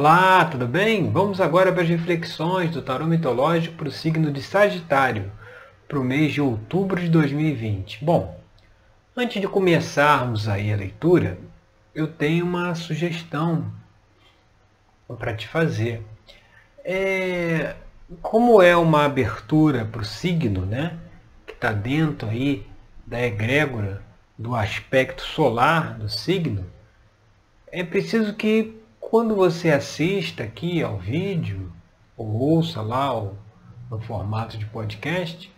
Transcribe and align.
Olá, 0.00 0.46
tudo 0.46 0.66
bem? 0.66 1.10
Vamos 1.10 1.42
agora 1.42 1.70
para 1.70 1.82
as 1.82 1.88
reflexões 1.90 2.70
do 2.70 2.80
tarô 2.80 3.04
mitológico 3.04 3.76
para 3.76 3.88
o 3.88 3.92
signo 3.92 4.32
de 4.32 4.42
Sagitário, 4.42 5.30
para 5.86 5.98
o 5.98 6.02
mês 6.02 6.32
de 6.32 6.40
outubro 6.40 6.98
de 6.98 7.06
2020. 7.10 8.02
Bom, 8.02 8.40
antes 9.14 9.42
de 9.42 9.46
começarmos 9.46 10.48
aí 10.48 10.72
a 10.72 10.76
leitura, 10.76 11.36
eu 11.94 12.08
tenho 12.08 12.46
uma 12.46 12.74
sugestão 12.74 13.70
para 15.18 15.34
te 15.36 15.46
fazer. 15.46 16.02
É, 16.82 17.76
como 18.22 18.62
é 18.62 18.74
uma 18.74 19.04
abertura 19.04 19.84
para 19.84 20.00
o 20.00 20.04
signo, 20.06 20.64
né, 20.64 20.96
que 21.46 21.52
está 21.52 21.72
dentro 21.72 22.26
aí 22.26 22.66
da 23.06 23.20
egrégora 23.20 24.02
do 24.38 24.54
aspecto 24.54 25.20
solar 25.20 25.98
do 25.98 26.08
signo, 26.08 26.64
é 27.70 27.84
preciso 27.84 28.32
que 28.32 28.79
quando 29.00 29.34
você 29.34 29.70
assista 29.70 30.44
aqui 30.44 30.82
ao 30.82 30.98
vídeo, 30.98 31.72
ou 32.16 32.28
ouça 32.28 32.82
lá 32.82 33.18
o, 33.18 33.36
no 33.90 33.98
formato 33.98 34.56
de 34.56 34.66
podcast, 34.66 35.52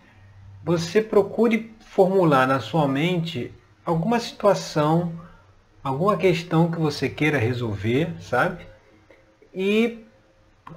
você 0.64 1.02
procure 1.02 1.74
formular 1.80 2.46
na 2.46 2.60
sua 2.60 2.86
mente 2.86 3.52
alguma 3.84 4.20
situação, 4.20 5.12
alguma 5.82 6.16
questão 6.16 6.70
que 6.70 6.78
você 6.78 7.08
queira 7.08 7.36
resolver, 7.36 8.14
sabe? 8.20 8.64
E 9.52 10.06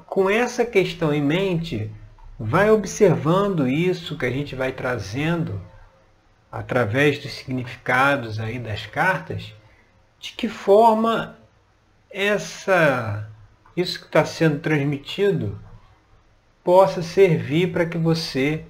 com 0.08 0.30
essa 0.30 0.66
questão 0.66 1.13
em 1.13 1.22
mente, 1.22 1.89
vai 2.38 2.70
observando 2.72 3.67
isso 3.67 4.17
que 4.17 4.25
a 4.25 4.31
gente 4.31 4.55
vai 4.55 4.72
trazendo 4.72 5.61
através 6.52 7.20
dos 7.20 7.31
significados 7.31 8.39
aí 8.39 8.59
das 8.59 8.86
cartas, 8.86 9.53
de 10.20 10.31
que 10.34 10.50
forma 10.50 11.34
essa 12.15 13.29
isso 13.75 13.99
que 13.99 14.05
está 14.05 14.23
sendo 14.23 14.59
transmitido 14.59 15.59
possa 16.63 17.01
servir 17.01 17.73
para 17.73 17.85
que 17.85 17.97
você 17.97 18.63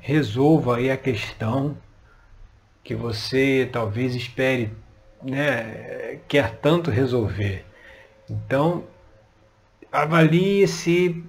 resolva 0.00 0.76
aí 0.76 0.90
a 0.90 0.96
questão 0.96 1.78
que 2.82 2.96
você 2.96 3.68
talvez 3.72 4.16
espere, 4.16 4.72
né, 5.22 6.18
quer 6.26 6.56
tanto 6.56 6.90
resolver. 6.90 7.64
Então, 8.28 8.84
avalie 9.92 10.66
se 10.66 11.24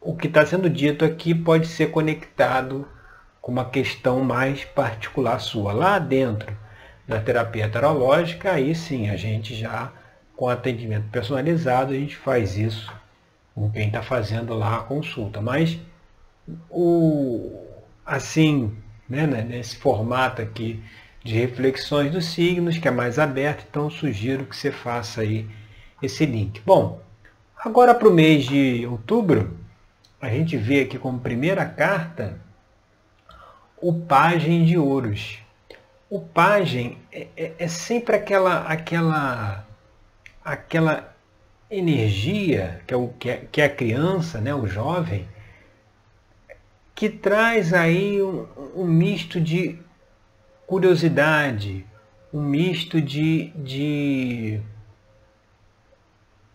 o 0.00 0.16
que 0.16 0.26
está 0.26 0.44
sendo 0.44 0.68
dito 0.68 1.04
aqui 1.04 1.34
pode 1.34 1.68
ser 1.68 1.92
conectado 1.92 2.88
com 3.40 3.52
uma 3.52 3.64
questão 3.64 4.24
mais 4.24 4.64
particular 4.64 5.38
sua. 5.38 5.72
Lá 5.72 6.00
dentro 6.00 6.63
da 7.06 7.20
terapia 7.20 7.68
tarológica, 7.68 8.52
aí 8.52 8.74
sim, 8.74 9.10
a 9.10 9.16
gente 9.16 9.54
já, 9.54 9.92
com 10.36 10.48
atendimento 10.48 11.08
personalizado, 11.10 11.92
a 11.92 11.96
gente 11.96 12.16
faz 12.16 12.56
isso 12.56 12.92
com 13.54 13.70
quem 13.70 13.86
está 13.86 14.02
fazendo 14.02 14.54
lá 14.54 14.78
a 14.78 14.82
consulta. 14.82 15.40
Mas, 15.40 15.78
o, 16.70 17.62
assim, 18.04 18.76
né, 19.08 19.26
né, 19.26 19.42
nesse 19.42 19.76
formato 19.76 20.42
aqui 20.42 20.82
de 21.22 21.34
reflexões 21.34 22.10
dos 22.10 22.26
signos, 22.26 22.78
que 22.78 22.88
é 22.88 22.90
mais 22.90 23.18
aberto, 23.18 23.64
então 23.68 23.88
sugiro 23.88 24.44
que 24.44 24.56
você 24.56 24.70
faça 24.70 25.22
aí 25.22 25.48
esse 26.02 26.26
link. 26.26 26.60
Bom, 26.64 27.00
agora 27.56 27.94
para 27.94 28.08
o 28.08 28.12
mês 28.12 28.44
de 28.44 28.86
outubro, 28.86 29.58
a 30.20 30.28
gente 30.28 30.56
vê 30.56 30.80
aqui 30.80 30.98
como 30.98 31.18
primeira 31.18 31.64
carta 31.64 32.38
o 33.76 33.92
Pagem 33.92 34.64
de 34.64 34.78
Ouros 34.78 35.43
o 36.08 36.20
pajem 36.20 36.98
é, 37.10 37.26
é, 37.36 37.52
é, 37.58 37.68
sempre 37.68 38.16
aquela, 38.16 38.62
aquela, 38.62 39.66
aquela 40.44 41.14
energia 41.70 42.82
que 42.86 42.94
é, 42.94 42.96
o, 42.96 43.08
que, 43.08 43.30
é, 43.30 43.36
que 43.50 43.60
é 43.60 43.64
a 43.64 43.74
criança, 43.74 44.40
né, 44.40 44.54
o 44.54 44.66
jovem, 44.66 45.26
que 46.94 47.08
traz 47.08 47.72
aí 47.72 48.22
um, 48.22 48.46
um 48.76 48.84
misto 48.84 49.40
de 49.40 49.78
curiosidade, 50.66 51.84
um 52.32 52.42
misto 52.42 53.00
de, 53.00 53.50
de 53.56 54.60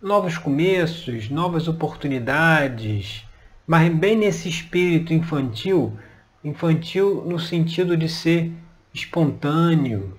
novos 0.02 0.38
começos, 0.38 1.30
novas 1.30 1.68
oportunidades, 1.68 3.26
mas 3.68 3.92
bem 3.94 4.16
nesse 4.16 4.48
espírito 4.48 5.14
infantil, 5.14 5.98
infantil 6.44 7.24
no 7.26 7.38
sentido 7.38 7.98
de 7.98 8.08
ser 8.08 8.52
espontâneo, 9.00 10.18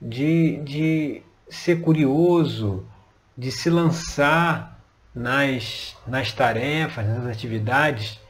de, 0.00 0.58
de 0.58 1.22
ser 1.48 1.80
curioso, 1.80 2.86
de 3.36 3.50
se 3.50 3.68
lançar 3.70 4.80
nas, 5.14 5.96
nas 6.06 6.32
tarefas, 6.32 7.06
nas 7.06 7.26
atividades, 7.26 8.20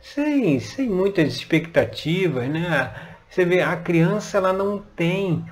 sem, 0.00 0.58
sem 0.60 0.88
muitas 0.88 1.34
expectativas. 1.34 2.48
Né? 2.48 2.92
Você 3.28 3.44
vê, 3.44 3.60
a 3.60 3.76
criança 3.76 4.38
ela 4.38 4.52
não 4.52 4.78
tem 4.78 5.44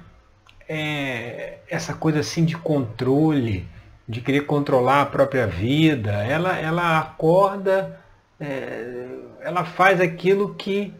é, 0.68 1.58
essa 1.68 1.94
coisa 1.94 2.20
assim 2.20 2.44
de 2.44 2.56
controle, 2.56 3.68
de 4.08 4.20
querer 4.20 4.42
controlar 4.46 5.02
a 5.02 5.06
própria 5.06 5.46
vida. 5.46 6.12
Ela, 6.24 6.58
ela 6.58 6.98
acorda, 6.98 8.00
é, 8.40 9.08
ela 9.40 9.64
faz 9.64 10.00
aquilo 10.00 10.54
que, 10.54 10.94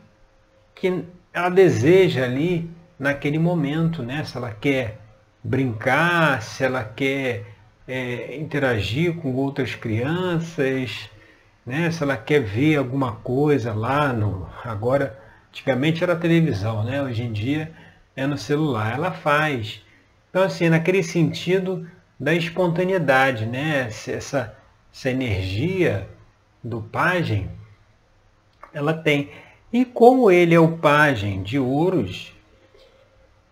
que 0.74 1.04
ela 1.32 1.48
deseja 1.48 2.24
ali 2.24 2.75
naquele 2.98 3.38
momento, 3.38 4.02
né? 4.02 4.24
Se 4.24 4.36
ela 4.36 4.50
quer 4.50 4.98
brincar, 5.42 6.42
se 6.42 6.64
ela 6.64 6.82
quer 6.84 7.44
é, 7.86 8.36
interagir 8.36 9.14
com 9.16 9.34
outras 9.34 9.74
crianças, 9.74 11.10
né? 11.64 11.90
Se 11.90 12.02
ela 12.02 12.16
quer 12.16 12.40
ver 12.40 12.76
alguma 12.76 13.12
coisa 13.12 13.72
lá 13.74 14.12
no 14.12 14.48
agora, 14.64 15.18
antigamente 15.48 16.02
era 16.02 16.16
televisão, 16.16 16.84
né? 16.84 17.02
Hoje 17.02 17.22
em 17.22 17.32
dia 17.32 17.72
é 18.14 18.26
no 18.26 18.38
celular, 18.38 18.94
ela 18.94 19.12
faz. 19.12 19.82
Então 20.30 20.42
assim, 20.42 20.68
naquele 20.68 21.02
sentido 21.02 21.88
da 22.18 22.34
espontaneidade, 22.34 23.46
né? 23.46 23.86
Essa, 23.86 24.56
essa 24.92 25.10
energia 25.10 26.08
do 26.62 26.80
pajem, 26.80 27.50
ela 28.72 28.94
tem. 28.94 29.30
E 29.72 29.84
como 29.84 30.30
ele 30.30 30.54
é 30.54 30.60
o 30.60 30.78
pajem 30.78 31.42
de 31.42 31.58
ouros, 31.58 32.35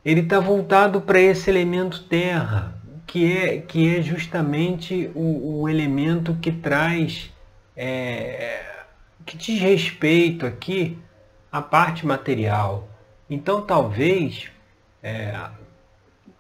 ele 0.05 0.21
está 0.21 0.39
voltado 0.39 1.01
para 1.01 1.19
esse 1.19 1.49
elemento 1.49 2.03
terra, 2.05 2.75
que 3.07 3.33
é, 3.33 3.59
que 3.59 3.97
é 3.97 4.03
justamente 4.03 5.11
o, 5.15 5.63
o 5.63 5.69
elemento 5.69 6.35
que 6.35 6.53
traz, 6.53 7.33
é, 7.77 8.65
que 9.25 9.37
diz 9.37 9.61
respeito 9.61 10.45
aqui 10.45 10.99
à 11.51 11.63
parte 11.63 12.07
material. 12.07 12.89
Então 13.31 13.63
talvez 13.63 14.51
é, 15.03 15.35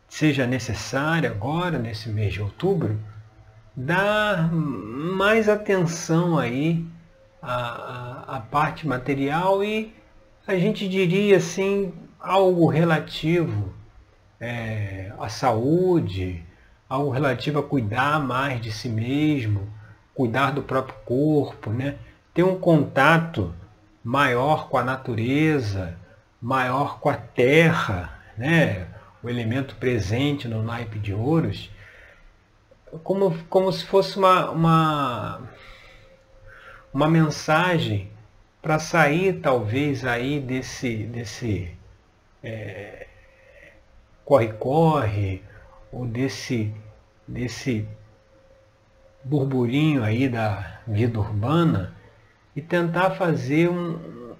seja 0.08 0.46
necessário 0.46 1.30
agora, 1.30 1.78
nesse 1.78 2.08
mês 2.08 2.34
de 2.34 2.42
outubro, 2.42 3.00
dar 3.74 4.52
mais 4.52 5.48
atenção 5.48 6.38
aí 6.38 6.84
à, 7.40 7.54
à, 7.54 8.36
à 8.36 8.40
parte 8.40 8.86
material 8.86 9.64
e 9.64 9.92
a 10.46 10.56
gente 10.56 10.88
diria 10.88 11.38
assim, 11.38 11.92
algo 12.24 12.66
relativo 12.66 13.72
é, 14.40 15.12
à 15.18 15.28
saúde, 15.28 16.42
algo 16.88 17.10
relativo 17.10 17.58
a 17.58 17.62
cuidar 17.62 18.18
mais 18.18 18.60
de 18.62 18.72
si 18.72 18.88
mesmo, 18.88 19.68
cuidar 20.14 20.50
do 20.50 20.62
próprio 20.62 20.96
corpo, 21.04 21.70
né? 21.70 21.96
ter 22.32 22.42
um 22.42 22.58
contato 22.58 23.54
maior 24.02 24.68
com 24.68 24.78
a 24.78 24.84
natureza, 24.84 25.98
maior 26.40 26.98
com 26.98 27.10
a 27.10 27.16
terra, 27.16 28.18
né? 28.38 28.86
o 29.22 29.28
elemento 29.28 29.76
presente 29.76 30.48
no 30.48 30.62
naipe 30.62 30.98
de 30.98 31.12
ouros, 31.12 31.70
como, 33.02 33.36
como 33.50 33.70
se 33.70 33.84
fosse 33.84 34.18
uma, 34.18 34.50
uma, 34.50 35.42
uma 36.92 37.08
mensagem 37.08 38.10
para 38.62 38.78
sair 38.78 39.40
talvez 39.40 40.06
aí 40.06 40.40
desse, 40.40 41.04
desse 41.04 41.76
corre-corre, 44.24 45.36
é, 45.36 45.40
ou 45.92 46.06
desse, 46.06 46.74
desse 47.26 47.86
burburinho 49.22 50.02
aí 50.02 50.28
da 50.28 50.80
vida 50.86 51.18
urbana 51.18 51.94
e 52.54 52.60
tentar 52.60 53.12
fazer 53.12 53.68
um. 53.68 54.34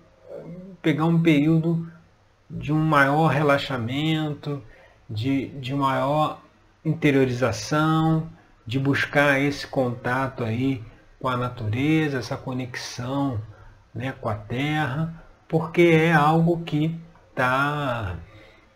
pegar 0.82 1.06
um 1.06 1.22
período 1.22 1.90
de 2.50 2.72
um 2.72 2.78
maior 2.78 3.28
relaxamento, 3.28 4.62
de, 5.08 5.48
de 5.48 5.74
maior 5.74 6.40
interiorização, 6.84 8.28
de 8.66 8.78
buscar 8.78 9.40
esse 9.40 9.66
contato 9.66 10.44
aí 10.44 10.82
com 11.18 11.28
a 11.28 11.36
natureza, 11.36 12.18
essa 12.18 12.36
conexão 12.36 13.40
né, 13.94 14.12
com 14.20 14.28
a 14.28 14.34
terra, 14.34 15.14
porque 15.48 15.82
é 15.82 16.12
algo 16.12 16.62
que 16.64 16.98
está 17.34 18.16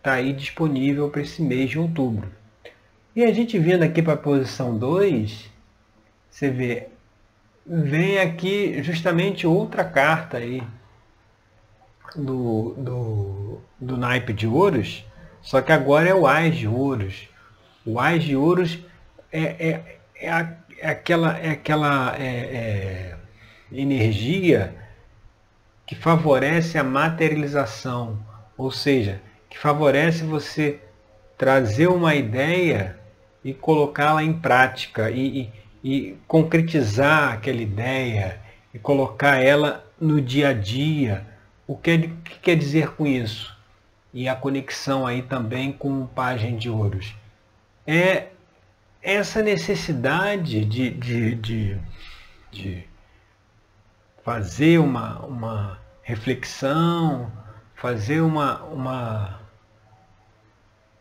tá 0.03 0.13
aí 0.13 0.33
disponível 0.33 1.09
para 1.09 1.21
esse 1.21 1.41
mês 1.41 1.69
de 1.69 1.79
outubro. 1.79 2.29
E 3.15 3.23
a 3.23 3.33
gente 3.33 3.57
vindo 3.57 3.83
aqui 3.83 4.01
para 4.01 4.13
a 4.13 4.17
posição 4.17 4.77
2, 4.77 5.49
você 6.29 6.49
vê, 6.49 6.87
vem 7.65 8.19
aqui 8.19 8.81
justamente 8.83 9.47
outra 9.47 9.83
carta 9.83 10.37
aí 10.37 10.61
do, 12.15 12.75
do, 12.77 13.61
do 13.79 13.97
naipe 13.97 14.33
de 14.33 14.47
ouros, 14.47 15.05
só 15.41 15.61
que 15.61 15.71
agora 15.71 16.09
é 16.09 16.13
o 16.13 16.27
Ás 16.27 16.55
de 16.55 16.67
ouros. 16.67 17.27
O 17.85 17.99
Ás 17.99 18.23
de 18.23 18.35
ouros 18.35 18.77
é, 19.31 19.41
é, 19.41 19.99
é, 20.15 20.29
a, 20.29 20.57
é 20.77 20.89
aquela, 20.89 21.37
é 21.37 21.49
aquela 21.51 22.15
é, 22.17 22.27
é, 22.27 23.17
energia 23.71 24.75
que 25.85 25.95
favorece 25.95 26.77
a 26.77 26.83
materialização, 26.83 28.19
ou 28.59 28.71
seja, 28.71 29.21
que 29.49 29.57
favorece 29.57 30.21
você 30.25 30.81
trazer 31.37 31.87
uma 31.87 32.13
ideia 32.13 32.99
e 33.41 33.53
colocá-la 33.53 34.21
em 34.21 34.33
prática 34.33 35.09
e, 35.09 35.49
e, 35.81 35.91
e, 35.91 36.17
concretizar 36.27 37.35
aquela 37.35 37.61
ideia 37.61 38.41
e 38.73 38.77
colocar 38.77 39.37
ela 39.37 39.89
no 39.97 40.19
dia 40.19 40.49
a 40.49 40.53
dia. 40.53 41.25
O 41.65 41.77
que, 41.77 42.09
que 42.09 42.39
quer 42.39 42.57
dizer 42.57 42.91
com 42.95 43.07
isso? 43.07 43.57
E 44.13 44.27
a 44.27 44.35
conexão 44.35 45.07
aí 45.07 45.21
também 45.21 45.71
com 45.71 46.01
o 46.01 46.07
Pagem 46.07 46.57
de 46.57 46.69
Ouros. 46.69 47.15
É 47.87 48.27
essa 49.01 49.41
necessidade 49.41 50.65
de, 50.65 50.89
de, 50.89 51.35
de, 51.35 51.77
de 52.51 52.83
fazer 54.21 54.79
uma, 54.79 55.19
uma 55.19 55.79
reflexão, 56.03 57.31
fazer 57.79 58.19
uma, 58.19 58.61
uma, 58.63 59.39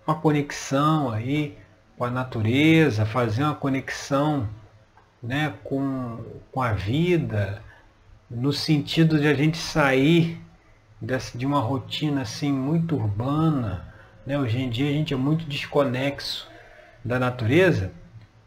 uma 0.07 0.15
conexão 0.17 1.11
aí 1.11 1.59
com 1.97 2.05
a 2.05 2.11
natureza, 2.11 3.05
fazer 3.05 3.43
uma 3.43 3.55
conexão 3.55 4.49
né, 5.21 5.55
com, 5.65 6.25
com 6.53 6.63
a 6.63 6.73
vida, 6.73 7.61
no 8.31 8.53
sentido 8.53 9.19
de 9.19 9.27
a 9.27 9.35
gente 9.35 9.59
sair 9.59 10.41
dessa, 11.01 11.37
de 11.37 11.45
uma 11.45 11.59
rotina 11.59 12.23
assim 12.23 12.53
muito 12.53 12.95
urbana. 12.95 13.93
Né? 14.25 14.39
Hoje 14.39 14.61
em 14.61 14.71
dia 14.71 14.89
a 14.89 14.93
gente 14.93 15.13
é 15.13 15.17
muito 15.17 15.47
desconexo 15.47 16.49
da 17.05 17.19
natureza. 17.19 17.91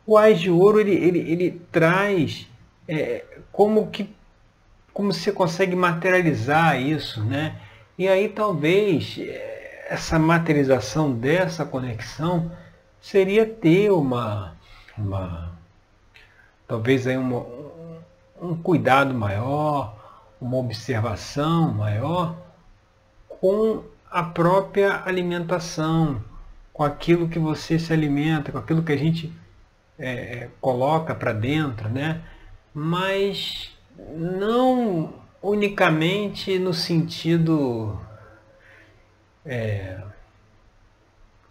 O 0.07 0.17
Ais 0.17 0.39
de 0.39 0.49
Ouro 0.49 0.79
ele, 0.79 0.93
ele, 0.93 1.19
ele 1.19 1.61
traz 1.69 2.47
é, 2.87 3.25
como 3.51 3.87
que 3.87 4.09
como 4.93 5.13
você 5.13 5.31
consegue 5.31 5.73
materializar 5.73 6.81
isso, 6.81 7.23
né? 7.23 7.55
E 8.01 8.07
aí 8.07 8.29
talvez 8.29 9.19
é, 9.19 9.85
essa 9.87 10.17
materialização 10.17 11.13
dessa 11.13 11.63
conexão 11.63 12.51
seria 12.99 13.45
ter 13.45 13.91
uma, 13.91 14.55
uma 14.97 15.51
talvez 16.67 17.05
aí 17.05 17.15
uma, 17.15 17.45
um 18.41 18.55
cuidado 18.55 19.13
maior, 19.13 19.95
uma 20.41 20.57
observação 20.57 21.71
maior 21.71 22.35
com 23.27 23.83
a 24.09 24.23
própria 24.23 25.03
alimentação, 25.05 26.23
com 26.73 26.83
aquilo 26.83 27.29
que 27.29 27.37
você 27.37 27.77
se 27.77 27.93
alimenta, 27.93 28.51
com 28.51 28.57
aquilo 28.57 28.81
que 28.81 28.93
a 28.93 28.97
gente 28.97 29.31
é, 29.99 30.49
coloca 30.59 31.13
para 31.13 31.33
dentro, 31.33 31.87
né? 31.87 32.19
Mas 32.73 33.77
não 33.95 35.20
unicamente 35.41 36.59
no 36.59 36.73
sentido 36.73 37.99
é, 39.45 39.99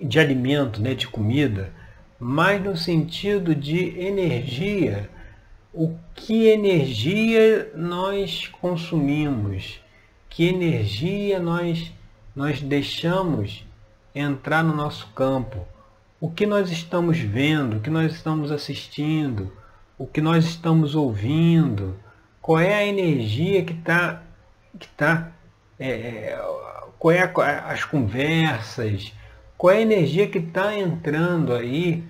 de 0.01 0.21
alimento, 0.21 0.81
né, 0.81 0.95
de 0.95 1.09
comida, 1.09 1.73
mas 2.19 2.63
no 2.63 2.77
sentido 2.77 3.55
de 3.55 3.99
energia. 3.99 5.11
O 5.73 5.97
que 6.15 6.49
energia 6.49 7.71
nós 7.75 8.49
consumimos? 8.61 9.81
Que 10.29 10.49
energia 10.49 11.39
nós, 11.39 11.93
nós 12.35 12.61
deixamos 12.61 13.65
entrar 14.15 14.63
no 14.65 14.75
nosso 14.75 15.09
campo? 15.09 15.67
O 16.21 16.31
que 16.31 16.45
nós 16.45 16.71
estamos 16.71 17.19
vendo? 17.19 17.77
O 17.77 17.81
que 17.81 17.91
nós 17.91 18.13
estamos 18.13 18.51
assistindo? 18.51 19.53
O 19.97 20.07
que 20.07 20.21
nós 20.21 20.45
estamos 20.45 20.95
ouvindo? 20.95 21.97
Qual 22.51 22.59
é 22.59 22.75
a 22.75 22.85
energia 22.85 23.65
que 23.65 23.73
está. 23.73 24.25
Que 24.77 24.89
tá, 24.89 25.31
é, 25.79 26.37
qual 26.99 27.15
é 27.15 27.23
a, 27.23 27.71
as 27.71 27.85
conversas? 27.85 29.13
qual 29.57 29.73
é 29.73 29.77
a 29.77 29.83
energia 29.83 30.27
que 30.27 30.39
está 30.39 30.77
entrando 30.77 31.55
aí 31.55 32.03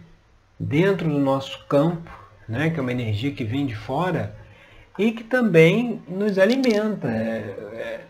dentro 0.58 1.10
do 1.10 1.19
nosso 1.19 1.66
campo, 1.66 2.10
né, 2.48 2.70
que 2.70 2.78
é 2.78 2.82
uma 2.82 2.90
energia 2.90 3.32
que 3.32 3.44
vem 3.44 3.66
de 3.66 3.75
fora 3.75 4.34
e 4.98 5.12
que 5.12 5.25
também 5.25 6.00
nos 6.08 6.38
alimenta. 6.38 7.06
É, 7.08 7.54
é, 7.75 8.00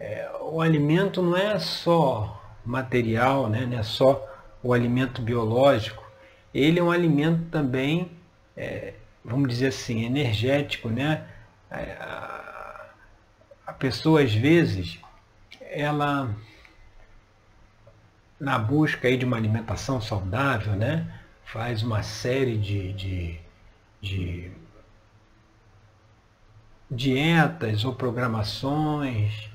é, 0.00 0.30
o 0.40 0.62
alimento 0.62 1.20
não 1.20 1.36
é 1.36 1.58
só 1.58 2.42
material, 2.64 3.50
né, 3.50 3.66
não 3.70 3.78
é 3.78 3.82
só 3.82 4.26
o 4.62 4.72
alimento 4.72 5.20
biológico, 5.20 6.02
ele 6.54 6.80
é 6.80 6.82
um 6.82 6.90
alimento 6.90 7.50
também, 7.50 8.12
é, 8.56 8.94
vamos 9.22 9.50
dizer 9.50 9.66
assim, 9.66 10.06
energético. 10.06 10.88
Né? 10.88 11.22
É, 11.70 11.96
a, 13.66 13.72
pessoa 13.78 14.22
às 14.22 14.32
vezes 14.32 14.98
ela 15.60 16.34
na 18.38 18.58
busca 18.58 19.08
aí 19.08 19.16
de 19.16 19.24
uma 19.24 19.36
alimentação 19.36 20.00
saudável, 20.00 20.74
né? 20.74 21.06
faz 21.46 21.82
uma 21.82 22.02
série 22.02 22.56
de, 22.56 22.92
de, 22.92 23.40
de 24.00 24.50
dietas 26.90 27.84
ou 27.84 27.94
programações 27.94 29.48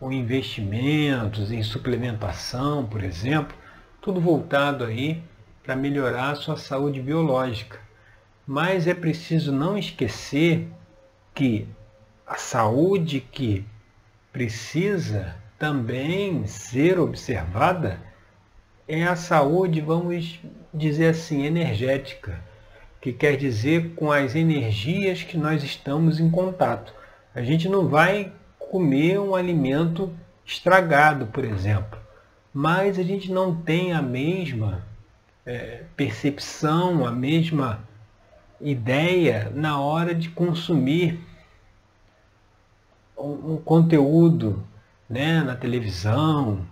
ou 0.00 0.12
investimentos 0.12 1.50
em 1.50 1.62
suplementação, 1.62 2.86
por 2.86 3.02
exemplo, 3.02 3.56
tudo 4.00 4.20
voltado 4.20 4.84
aí 4.84 5.22
para 5.62 5.74
melhorar 5.74 6.30
a 6.30 6.36
sua 6.36 6.56
saúde 6.56 7.00
biológica. 7.00 7.80
Mas 8.46 8.86
é 8.86 8.94
preciso 8.94 9.52
não 9.52 9.76
esquecer 9.76 10.68
que 11.38 11.68
a 12.26 12.34
saúde 12.34 13.20
que 13.20 13.64
precisa 14.32 15.36
também 15.56 16.44
ser 16.48 16.98
observada 16.98 18.00
é 18.88 19.04
a 19.04 19.14
saúde, 19.14 19.80
vamos 19.80 20.40
dizer 20.74 21.10
assim, 21.10 21.46
energética, 21.46 22.40
que 23.00 23.12
quer 23.12 23.36
dizer 23.36 23.94
com 23.94 24.10
as 24.10 24.34
energias 24.34 25.22
que 25.22 25.38
nós 25.38 25.62
estamos 25.62 26.18
em 26.18 26.28
contato. 26.28 26.92
A 27.32 27.40
gente 27.40 27.68
não 27.68 27.86
vai 27.86 28.32
comer 28.58 29.20
um 29.20 29.36
alimento 29.36 30.12
estragado, 30.44 31.26
por 31.26 31.44
exemplo, 31.44 32.00
mas 32.52 32.98
a 32.98 33.04
gente 33.04 33.30
não 33.30 33.54
tem 33.54 33.92
a 33.92 34.02
mesma 34.02 34.84
é, 35.46 35.84
percepção, 35.96 37.06
a 37.06 37.12
mesma 37.12 37.86
ideia 38.60 39.52
na 39.54 39.80
hora 39.80 40.12
de 40.12 40.30
consumir 40.30 41.27
um, 43.18 43.56
conteúdo 43.56 44.62
né, 45.08 45.42
na 45.42 45.54
televisão, 45.54 46.66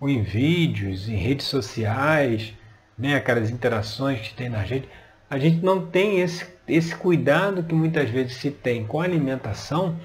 ou 0.00 0.08
em 0.08 0.22
vídeos, 0.22 1.08
em 1.08 1.16
redes 1.16 1.46
sociais, 1.46 2.54
né, 2.96 3.16
aquelas 3.16 3.50
interações 3.50 4.20
que 4.20 4.34
tem 4.34 4.48
na 4.48 4.64
gente, 4.64 4.88
a 5.28 5.38
gente 5.38 5.64
não 5.64 5.86
tem 5.86 6.20
esse, 6.20 6.46
esse 6.68 6.94
cuidado 6.94 7.62
que 7.62 7.74
muitas 7.74 8.08
vezes 8.08 8.36
se 8.36 8.50
tem 8.50 8.86
com 8.86 9.00
a 9.00 9.04
alimentação, 9.04 9.98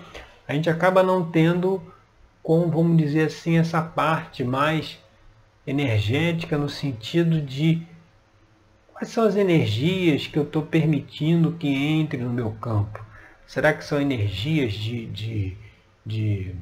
a 0.48 0.54
gente 0.54 0.70
acaba 0.70 1.04
não 1.04 1.30
tendo, 1.30 1.82
com, 2.42 2.70
vamos 2.70 2.98
dizer 2.98 3.28
assim, 3.28 3.58
essa 3.58 3.82
parte 3.82 4.44
mais 4.44 4.98
energética 5.66 6.58
no 6.58 6.68
sentido 6.68 7.42
de 7.42 7.86
quais 8.92 9.10
são 9.10 9.24
as 9.24 9.36
energias 9.36 10.26
que 10.26 10.38
eu 10.38 10.44
estou 10.44 10.64
permitindo 10.64 11.52
que 11.52 11.68
entre 11.68 12.18
no 12.18 12.30
meu 12.30 12.52
campo. 12.54 13.06
Será 13.46 13.74
que 13.74 13.84
são 13.84 14.02
energias 14.02 14.74
de, 14.74 15.06
de, 15.08 15.58
de 16.10 16.56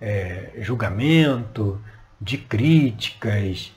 é, 0.00 0.52
julgamento, 0.58 1.80
de 2.20 2.38
críticas, 2.38 3.72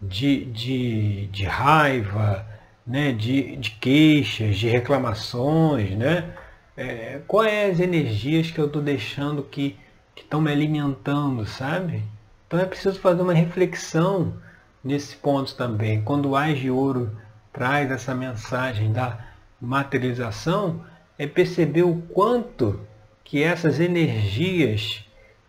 de, 0.00 0.44
de, 0.44 1.26
de 1.26 1.44
raiva, 1.44 2.46
né, 2.86 3.12
de, 3.12 3.56
de 3.56 3.70
queixas, 3.72 4.56
de 4.56 4.68
reclamações, 4.68 5.90
né? 5.96 6.34
É, 6.76 7.20
quais 7.26 7.52
é 7.52 7.70
as 7.70 7.80
energias 7.80 8.50
que 8.50 8.58
eu 8.58 8.66
estou 8.66 8.82
deixando 8.82 9.42
que 9.42 9.76
estão 10.16 10.40
me 10.40 10.52
alimentando, 10.52 11.46
sabe? 11.46 12.02
Então 12.46 12.58
é 12.58 12.66
preciso 12.66 12.98
fazer 13.00 13.22
uma 13.22 13.32
reflexão 13.32 14.34
nesse 14.82 15.16
ponto 15.16 15.54
também. 15.54 16.02
Quando 16.02 16.30
o 16.30 16.36
Ais 16.36 16.58
de 16.58 16.70
Ouro 16.70 17.16
traz 17.52 17.90
essa 17.90 18.14
mensagem 18.14 18.92
da 18.92 19.18
materialização, 19.60 20.84
é 21.18 21.26
perceber 21.26 21.84
o 21.84 22.02
quanto 22.12 22.80
que 23.24 23.42
essas 23.42 23.80
energias 23.80 25.04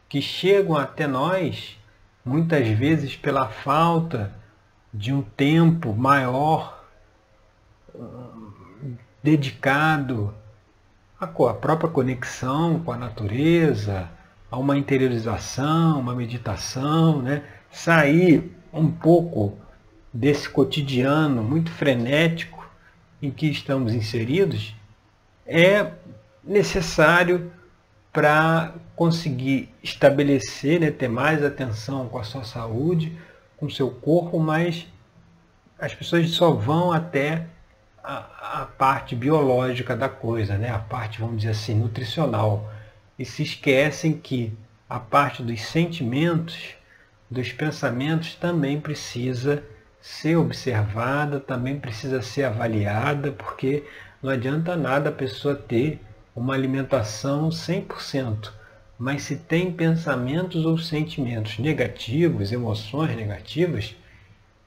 que 0.08 0.22
chegam 0.22 0.77
até 0.77 1.05
nós, 1.05 1.77
muitas 2.24 2.67
vezes 2.70 3.15
pela 3.15 3.50
falta 3.50 4.34
de 4.94 5.13
um 5.13 5.22
tempo 5.22 5.94
maior 5.94 6.84
dedicado 9.22 10.34
à 11.20 11.27
própria 11.27 11.89
conexão 11.89 12.79
com 12.79 12.91
a 12.91 12.98
natureza, 12.98 14.10
a 14.50 14.58
uma 14.58 14.77
interiorização, 14.77 16.00
uma 16.00 16.15
meditação, 16.15 17.22
né? 17.22 17.44
sair 17.70 18.55
um 18.72 18.89
pouco 18.89 19.58
desse 20.13 20.50
cotidiano 20.50 21.44
muito 21.44 21.72
frenético 21.72 22.65
em 23.22 23.32
que 23.32 23.48
estamos 23.48 23.94
inseridos, 23.94 24.75
é 25.46 25.91
necessário 26.44 27.51
para 28.15 28.74
conseguir 28.95 29.69
estabelecer, 29.84 30.79
né, 30.79 30.89
ter 30.89 31.10
mais 31.10 31.43
atenção 31.43 32.07
com 32.07 32.17
a 32.17 32.24
sua 32.24 32.45
saúde, 32.45 33.12
com 33.57 33.65
o 33.65 33.69
seu 33.69 33.91
corpo, 33.91 34.39
mas 34.39 34.88
as 35.77 35.93
pessoas 35.93 36.29
só 36.29 36.51
vão 36.51 36.93
até 36.93 37.45
a, 38.01 38.62
a, 38.62 38.65
parte 38.65 39.17
biológica 39.17 39.98
da 39.98 40.07
coisa, 40.07 40.57
né? 40.57 40.69
a 40.69 40.79
parte, 40.79 41.19
vamos 41.19 41.39
dizer 41.39 41.50
assim, 41.50 41.75
nutricional. 41.75 42.72
E 43.19 43.25
se 43.25 43.43
esquecem 43.43 44.13
que 44.13 44.57
a 44.88 44.98
parte 44.98 45.43
dos 45.43 45.62
sentimentos, 45.63 46.74
dos 47.29 47.51
pensamentos, 47.51 48.36
também 48.36 48.79
precisa 48.79 49.62
ser 50.00 50.38
observada, 50.38 51.38
também 51.38 51.77
precisa 51.77 52.22
ser 52.22 52.45
avaliada, 52.45 53.34
porque 53.34 53.84
não 54.24 54.31
adianta 54.31 54.77
nada 54.77 55.10
a 55.10 55.13
pessoa 55.13 55.53
ter 55.53 56.00
uma 56.36 56.54
alimentação 56.54 57.50
100%, 57.50 58.51
mas 59.00 59.24
se 59.24 59.38
tem 59.38 59.72
pensamentos 59.72 60.65
ou 60.65 60.77
sentimentos 60.77 61.58
negativos, 61.60 62.51
emoções 62.51 63.15
negativas, 63.15 63.96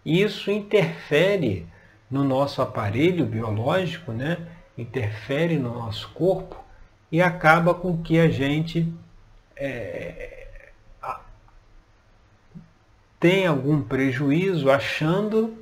isso 0.04 0.50
interfere 0.50 1.66
no 2.10 2.24
nosso 2.24 2.62
aparelho 2.62 3.26
biológico, 3.26 4.12
né? 4.12 4.38
interfere 4.76 5.58
no 5.58 5.74
nosso 5.74 6.08
corpo 6.10 6.64
e 7.10 7.20
acaba 7.20 7.74
com 7.74 8.02
que 8.02 8.18
a 8.18 8.28
gente 8.28 8.90
é, 9.56 10.38
tem 13.18 13.46
algum 13.46 13.82
prejuízo 13.82 14.70
achando 14.70 15.58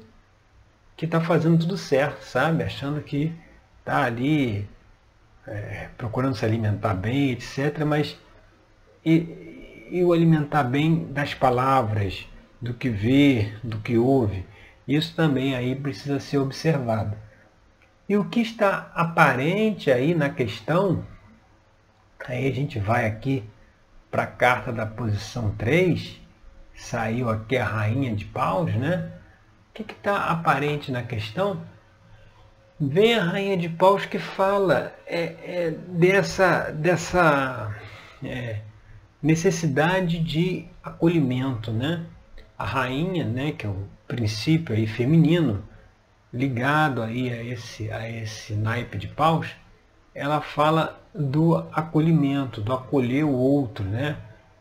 que 0.97 1.07
está 1.07 1.21
fazendo 1.21 1.59
tudo 1.59 1.77
certo, 1.77 2.23
sabe? 2.23 2.63
Achando 2.63 3.01
que 3.01 3.35
está 3.81 4.05
ali 4.05 4.69
é, 5.47 5.89
procurando 5.97 6.35
se 6.35 6.45
alimentar 6.45 6.95
bem, 6.95 7.31
etc. 7.31 7.85
Mas 7.85 8.17
e, 9.05 9.89
e 9.91 10.05
o 10.05 10.13
alimentar 10.13 10.65
bem 10.65 11.07
das 11.13 11.35
palavras, 11.35 12.27
do 12.61 12.75
que 12.75 12.89
vê, 12.89 13.53
do 13.63 13.79
que 13.79 13.97
ouve, 13.97 14.45
isso 14.87 15.15
também 15.15 15.55
aí 15.55 15.75
precisa 15.75 16.19
ser 16.19 16.39
observado. 16.39 17.17
E 18.09 18.17
o 18.17 18.25
que 18.29 18.41
está 18.41 18.91
aparente 18.95 19.91
aí 19.91 20.15
na 20.15 20.31
questão, 20.31 21.05
aí 22.27 22.49
a 22.49 22.55
gente 22.55 22.79
vai 22.79 23.07
aqui 23.07 23.45
para 24.11 24.23
a 24.23 24.29
carta 24.29 24.73
da 24.73 24.87
posição 24.87 25.51
3, 25.57 26.21
saiu 26.75 27.29
aqui 27.29 27.57
a 27.57 27.65
rainha 27.65 28.15
de 28.15 28.25
paus, 28.25 28.75
né? 28.75 29.13
O 29.71 29.73
que 29.75 29.93
está 29.93 30.31
aparente 30.31 30.91
na 30.91 31.03
questão? 31.03 31.63
Vem 32.79 33.15
a 33.15 33.25
rainha 33.25 33.57
de 33.57 33.71
paus 33.71 34.05
que 34.05 34.19
fala 34.19 34.93
é, 35.07 35.35
é, 35.43 35.71
dessa, 35.71 36.71
dessa 36.71 37.75
é, 38.23 38.61
necessidade 39.23 40.19
de 40.19 40.67
acolhimento, 40.85 41.73
né? 41.73 42.05
A 42.59 42.67
rainha, 42.67 43.25
né, 43.25 43.53
que 43.53 43.67
é 43.67 43.69
o 43.69 43.89
princípio 44.07 44.75
aí 44.75 44.87
feminino, 44.87 45.65
ligado 46.33 47.03
aí 47.03 47.33
a 47.33 47.43
esse, 47.43 47.91
a 47.91 48.11
esse 48.11 48.55
naipe 48.55 48.99
de 48.99 49.09
paus, 49.09 49.49
ela 50.15 50.43
fala 50.43 51.01
do 51.15 51.57
acolhimento, 51.73 52.61
do 52.61 52.75
acolher 52.75 53.25
o 53.25 53.33
outro, 53.33 53.85
né? 53.85 54.19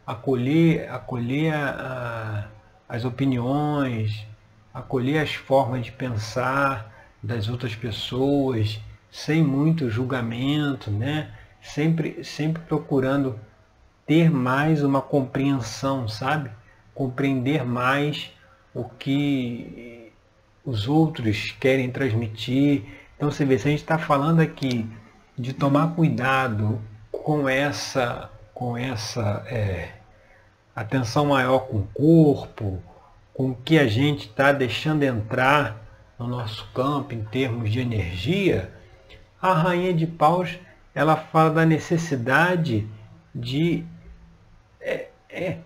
acolher, 0.07 0.89
acolher 0.89 1.53
a, 1.53 2.47
a, 2.89 2.95
as 2.95 3.03
opiniões, 3.03 4.25
acolher 4.73 5.19
as 5.19 5.33
formas 5.33 5.85
de 5.85 5.91
pensar 5.91 6.94
das 7.25 7.49
outras 7.49 7.75
pessoas, 7.75 8.79
sem 9.11 9.43
muito 9.43 9.89
julgamento, 9.89 10.91
né? 10.91 11.31
sempre, 11.65 12.23
sempre 12.23 12.61
procurando 12.63 13.39
ter 14.05 14.29
mais 14.29 14.83
uma 14.83 15.01
compreensão, 15.01 16.07
sabe? 16.07 16.51
Compreender 16.93 17.65
mais 17.65 18.31
o 18.73 18.83
que 18.83 20.11
os 20.63 20.87
outros 20.87 21.51
querem 21.59 21.89
transmitir. 21.89 22.83
Então 23.15 23.31
você 23.31 23.43
vê, 23.43 23.57
se 23.57 23.67
a 23.67 23.71
gente 23.71 23.81
está 23.81 23.97
falando 23.97 24.39
aqui 24.41 24.87
de 25.37 25.53
tomar 25.53 25.95
cuidado 25.95 26.79
com 27.11 27.49
essa 27.49 28.29
com 28.53 28.77
essa 28.77 29.43
é, 29.47 29.89
atenção 30.73 31.25
maior 31.25 31.67
com 31.67 31.79
o 31.79 31.87
corpo, 31.93 32.81
com 33.33 33.49
o 33.49 33.55
que 33.55 33.77
a 33.77 33.85
gente 33.85 34.29
está 34.29 34.53
deixando 34.53 35.03
entrar 35.03 35.84
no 36.17 36.27
nosso 36.27 36.67
campo 36.73 37.13
em 37.13 37.23
termos 37.23 37.71
de 37.71 37.79
energia, 37.79 38.71
a 39.41 39.53
rainha 39.53 39.93
de 39.93 40.07
paus 40.07 40.57
ela 40.93 41.17
fala 41.17 41.49
da 41.49 41.65
necessidade 41.65 42.87
de 43.33 43.83
é, 44.79 45.09
é, 45.29 45.57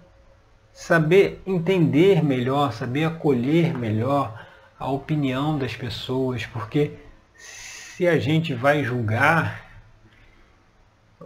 saber 0.74 1.41
entender 1.46 2.24
melhor, 2.24 2.74
saber 2.74 3.03
acolher 3.03 3.77
melhor 3.77 4.48
a 4.79 4.89
opinião 4.89 5.58
das 5.58 5.75
pessoas, 5.75 6.46
porque 6.48 6.94
se 7.36 8.08
a 8.08 8.18
gente 8.18 8.53
vai 8.53 8.84
julgar 8.84 9.70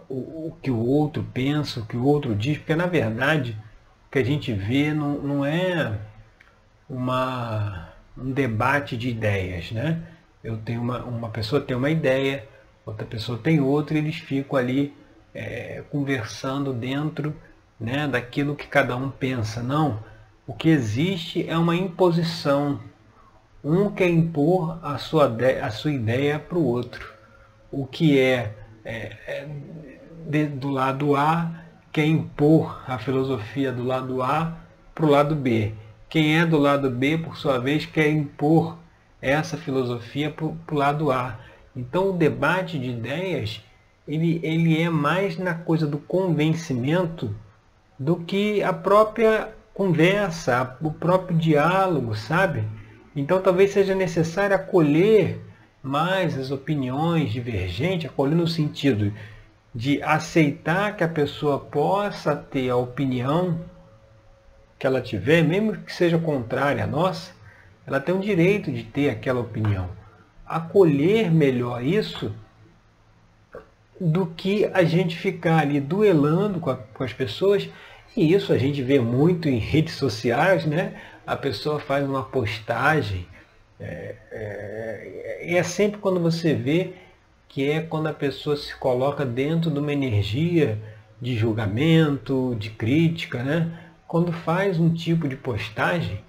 o, 0.08 0.48
o, 0.48 0.56
que 0.60 0.70
o 0.70 0.78
outro 0.78 1.24
pensa, 1.32 1.80
o 1.80 1.86
que 1.86 1.96
o 1.96 2.04
outro 2.04 2.34
diz, 2.34 2.58
porque 2.58 2.74
na 2.74 2.86
verdade 2.86 3.56
o 4.06 4.10
que 4.10 4.18
a 4.18 4.24
gente 4.24 4.52
vê 4.52 4.92
não, 4.92 5.14
não 5.18 5.44
é 5.44 5.98
uma, 6.90 7.88
um 8.16 8.30
debate 8.30 8.96
de 8.96 9.08
ideias, 9.08 9.72
né? 9.72 10.02
Eu 10.42 10.58
tenho 10.58 10.80
uma, 10.80 11.02
uma 11.04 11.28
pessoa 11.28 11.60
tem 11.60 11.76
uma 11.76 11.90
ideia, 11.90 12.46
outra 12.84 13.06
pessoa 13.06 13.38
tem 13.38 13.60
outra, 13.60 13.96
e 13.96 13.98
eles 13.98 14.16
ficam 14.16 14.58
ali 14.58 14.94
é, 15.34 15.82
conversando 15.90 16.72
dentro 16.72 17.34
né, 17.80 18.06
daquilo 18.06 18.54
que 18.54 18.66
cada 18.66 18.96
um 18.96 19.10
pensa. 19.10 19.62
Não, 19.62 20.02
o 20.46 20.52
que 20.52 20.68
existe 20.68 21.48
é 21.48 21.56
uma 21.56 21.74
imposição. 21.74 22.80
Um 23.62 23.90
quer 23.90 24.08
impor 24.08 24.78
a 24.82 24.98
sua, 24.98 25.34
a 25.62 25.70
sua 25.70 25.92
ideia 25.92 26.38
para 26.38 26.58
o 26.58 26.64
outro. 26.64 27.12
O 27.72 27.86
que 27.86 28.20
é 28.20 28.54
é, 28.84 29.16
é, 29.26 30.46
do 30.46 30.70
lado 30.70 31.16
A 31.16 31.50
quer 31.90 32.04
impor 32.04 32.82
a 32.86 32.98
filosofia 32.98 33.72
do 33.72 33.82
lado 33.82 34.22
A 34.22 34.58
para 34.94 35.06
o 35.06 35.10
lado 35.10 35.34
B. 35.34 35.72
Quem 36.14 36.38
é 36.38 36.46
do 36.46 36.58
lado 36.58 36.88
B, 36.88 37.18
por 37.18 37.36
sua 37.36 37.58
vez, 37.58 37.86
quer 37.86 38.08
impor 38.08 38.78
essa 39.20 39.56
filosofia 39.56 40.30
para 40.30 40.46
o 40.46 40.78
lado 40.78 41.10
A. 41.10 41.40
Então 41.74 42.10
o 42.10 42.12
debate 42.12 42.78
de 42.78 42.88
ideias 42.88 43.60
ele, 44.06 44.38
ele 44.44 44.80
é 44.80 44.88
mais 44.88 45.36
na 45.36 45.54
coisa 45.54 45.88
do 45.88 45.98
convencimento 45.98 47.34
do 47.98 48.14
que 48.14 48.62
a 48.62 48.72
própria 48.72 49.48
conversa, 49.74 50.76
o 50.80 50.92
próprio 50.92 51.36
diálogo, 51.36 52.14
sabe? 52.14 52.62
Então 53.16 53.42
talvez 53.42 53.72
seja 53.72 53.92
necessário 53.92 54.54
acolher 54.54 55.40
mais 55.82 56.38
as 56.38 56.52
opiniões 56.52 57.32
divergentes, 57.32 58.08
acolher 58.08 58.36
no 58.36 58.46
sentido 58.46 59.12
de 59.74 60.00
aceitar 60.00 60.96
que 60.96 61.02
a 61.02 61.08
pessoa 61.08 61.58
possa 61.58 62.36
ter 62.36 62.70
a 62.70 62.76
opinião 62.76 63.58
que 64.84 64.86
ela 64.86 65.00
tiver, 65.00 65.42
mesmo 65.42 65.72
que 65.78 65.90
seja 65.90 66.18
contrária 66.18 66.84
à 66.84 66.86
nossa, 66.86 67.32
ela 67.86 67.98
tem 67.98 68.14
o 68.14 68.20
direito 68.20 68.70
de 68.70 68.82
ter 68.82 69.08
aquela 69.08 69.40
opinião. 69.40 69.88
Acolher 70.44 71.32
melhor 71.32 71.82
isso 71.82 72.30
do 73.98 74.26
que 74.26 74.66
a 74.74 74.84
gente 74.84 75.16
ficar 75.16 75.60
ali 75.60 75.80
duelando 75.80 76.60
com, 76.60 76.68
a, 76.68 76.76
com 76.76 77.02
as 77.02 77.14
pessoas. 77.14 77.66
E 78.14 78.34
isso 78.34 78.52
a 78.52 78.58
gente 78.58 78.82
vê 78.82 79.00
muito 79.00 79.48
em 79.48 79.56
redes 79.56 79.94
sociais, 79.94 80.66
né? 80.66 81.00
A 81.26 81.34
pessoa 81.34 81.80
faz 81.80 82.06
uma 82.06 82.22
postagem 82.22 83.26
é, 83.80 84.16
é, 84.30 85.54
é 85.56 85.62
sempre 85.62 85.98
quando 85.98 86.20
você 86.20 86.52
vê 86.52 86.92
que 87.48 87.70
é 87.70 87.80
quando 87.80 88.08
a 88.08 88.12
pessoa 88.12 88.54
se 88.54 88.76
coloca 88.76 89.24
dentro 89.24 89.70
de 89.70 89.78
uma 89.78 89.94
energia 89.94 90.78
de 91.22 91.34
julgamento, 91.34 92.54
de 92.58 92.68
crítica, 92.68 93.42
né? 93.42 93.83
Quando 94.14 94.30
faz 94.30 94.78
um 94.78 94.94
tipo 94.94 95.26
de 95.26 95.34
postagem, 95.34 96.20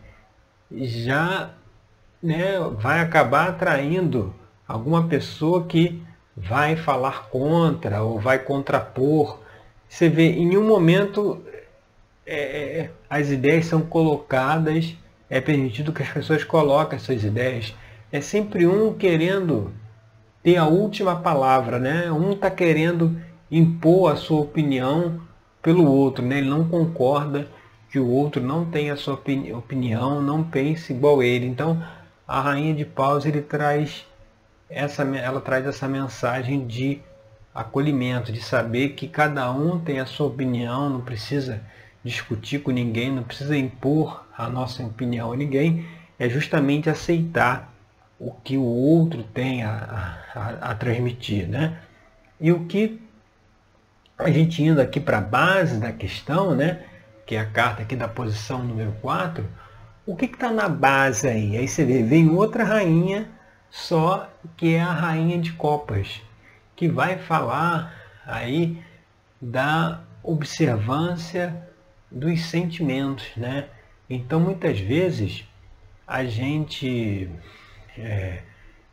já 0.72 1.52
né, 2.20 2.58
vai 2.80 3.00
acabar 3.00 3.50
atraindo 3.50 4.34
alguma 4.68 5.08
pessoa 5.08 5.66
que 5.66 6.02
vai 6.36 6.76
falar 6.76 7.30
contra 7.30 8.02
ou 8.02 8.20
vai 8.20 8.40
contrapor. 8.40 9.40
Você 9.88 10.10
vê, 10.10 10.32
em 10.32 10.58
um 10.58 10.68
momento 10.68 11.44
é, 12.26 12.40
é 12.80 12.92
as 13.08 13.30
ideias 13.30 13.68
são 13.68 13.82
colocadas 13.82 14.96
é 15.30 15.40
permitido 15.40 15.94
que 15.94 16.02
as 16.02 16.10
pessoas 16.10 16.44
coloquem 16.44 16.98
suas 16.98 17.24
ideias. 17.24 17.72
é 18.12 18.20
sempre 18.20 18.66
um 18.66 18.96
querendo 18.96 19.72
ter 20.42 20.58
a 20.58 20.66
última 20.66 21.18
palavra, 21.18 21.78
né? 21.78 22.12
Um 22.12 22.32
está 22.32 22.50
querendo 22.50 23.16
impor 23.52 24.12
a 24.12 24.16
sua 24.16 24.42
opinião 24.42 25.22
pelo 25.62 25.86
outro, 25.86 26.26
né? 26.26 26.40
Ele 26.40 26.50
não 26.50 26.68
concorda 26.68 27.54
que 27.96 28.00
o 28.00 28.10
outro 28.10 28.42
não 28.42 28.66
tenha 28.66 28.92
a 28.92 28.98
sua 28.98 29.14
opinião, 29.14 30.22
não 30.22 30.44
pense 30.44 30.92
igual 30.92 31.24
ele. 31.24 31.46
Então, 31.46 31.82
a 32.28 32.42
rainha 32.42 32.76
de 32.76 32.84
paus 32.84 33.26
ele 33.26 33.42
traz 33.42 34.06
essa, 34.70 35.04
ela 35.04 35.40
traz 35.40 35.66
essa 35.66 35.88
mensagem 35.88 36.68
de 36.68 37.00
acolhimento, 37.54 38.34
de 38.34 38.42
saber 38.42 38.90
que 38.90 39.08
cada 39.08 39.50
um 39.50 39.80
tem 39.80 40.02
a 40.02 40.06
sua 40.06 40.28
opinião, 40.28 40.90
não 40.90 41.00
precisa 41.00 41.62
discutir 42.04 42.60
com 42.60 42.72
ninguém, 42.72 43.10
não 43.10 43.24
precisa 43.24 43.56
impor 43.56 44.26
a 44.38 44.50
nossa 44.50 44.84
opinião 44.84 45.32
a 45.32 45.38
ninguém, 45.38 45.86
é 46.20 46.28
justamente 46.28 46.90
aceitar 46.90 47.74
o 48.20 48.30
que 48.30 48.58
o 48.58 48.66
outro 48.66 49.24
tem 49.24 49.64
a, 49.64 50.20
a, 50.36 50.72
a 50.72 50.76
transmitir. 50.76 51.48
Né? 51.48 51.78
E 52.42 52.52
o 52.52 52.66
que 52.66 53.02
a 54.18 54.30
gente 54.30 54.62
indo 54.62 54.82
aqui 54.82 55.00
para 55.00 55.20
a 55.20 55.22
base 55.22 55.80
da 55.80 55.94
questão, 55.94 56.54
né? 56.54 56.84
Que 57.26 57.36
é 57.36 57.40
a 57.40 57.46
carta 57.46 57.82
aqui 57.82 57.96
da 57.96 58.08
posição 58.08 58.64
número 58.64 58.92
4, 59.02 59.48
o 60.06 60.16
que 60.16 60.26
está 60.26 60.52
na 60.52 60.70
base 60.70 61.28
aí? 61.28 61.58
Aí 61.58 61.68
você 61.68 61.84
vê, 61.84 62.04
vem 62.04 62.30
outra 62.30 62.64
rainha, 62.64 63.30
só 63.70 64.30
que 64.56 64.76
é 64.76 64.82
a 64.82 64.92
rainha 64.92 65.40
de 65.40 65.54
copas, 65.54 66.22
que 66.76 66.88
vai 66.88 67.18
falar 67.18 67.94
aí 68.26 68.82
da 69.42 70.04
observância 70.22 71.68
dos 72.12 72.46
sentimentos, 72.46 73.26
né? 73.36 73.68
Então 74.10 74.40
muitas 74.40 74.80
vezes 74.80 75.44
a 76.08 76.24
gente 76.24 77.30
é, 77.98 78.44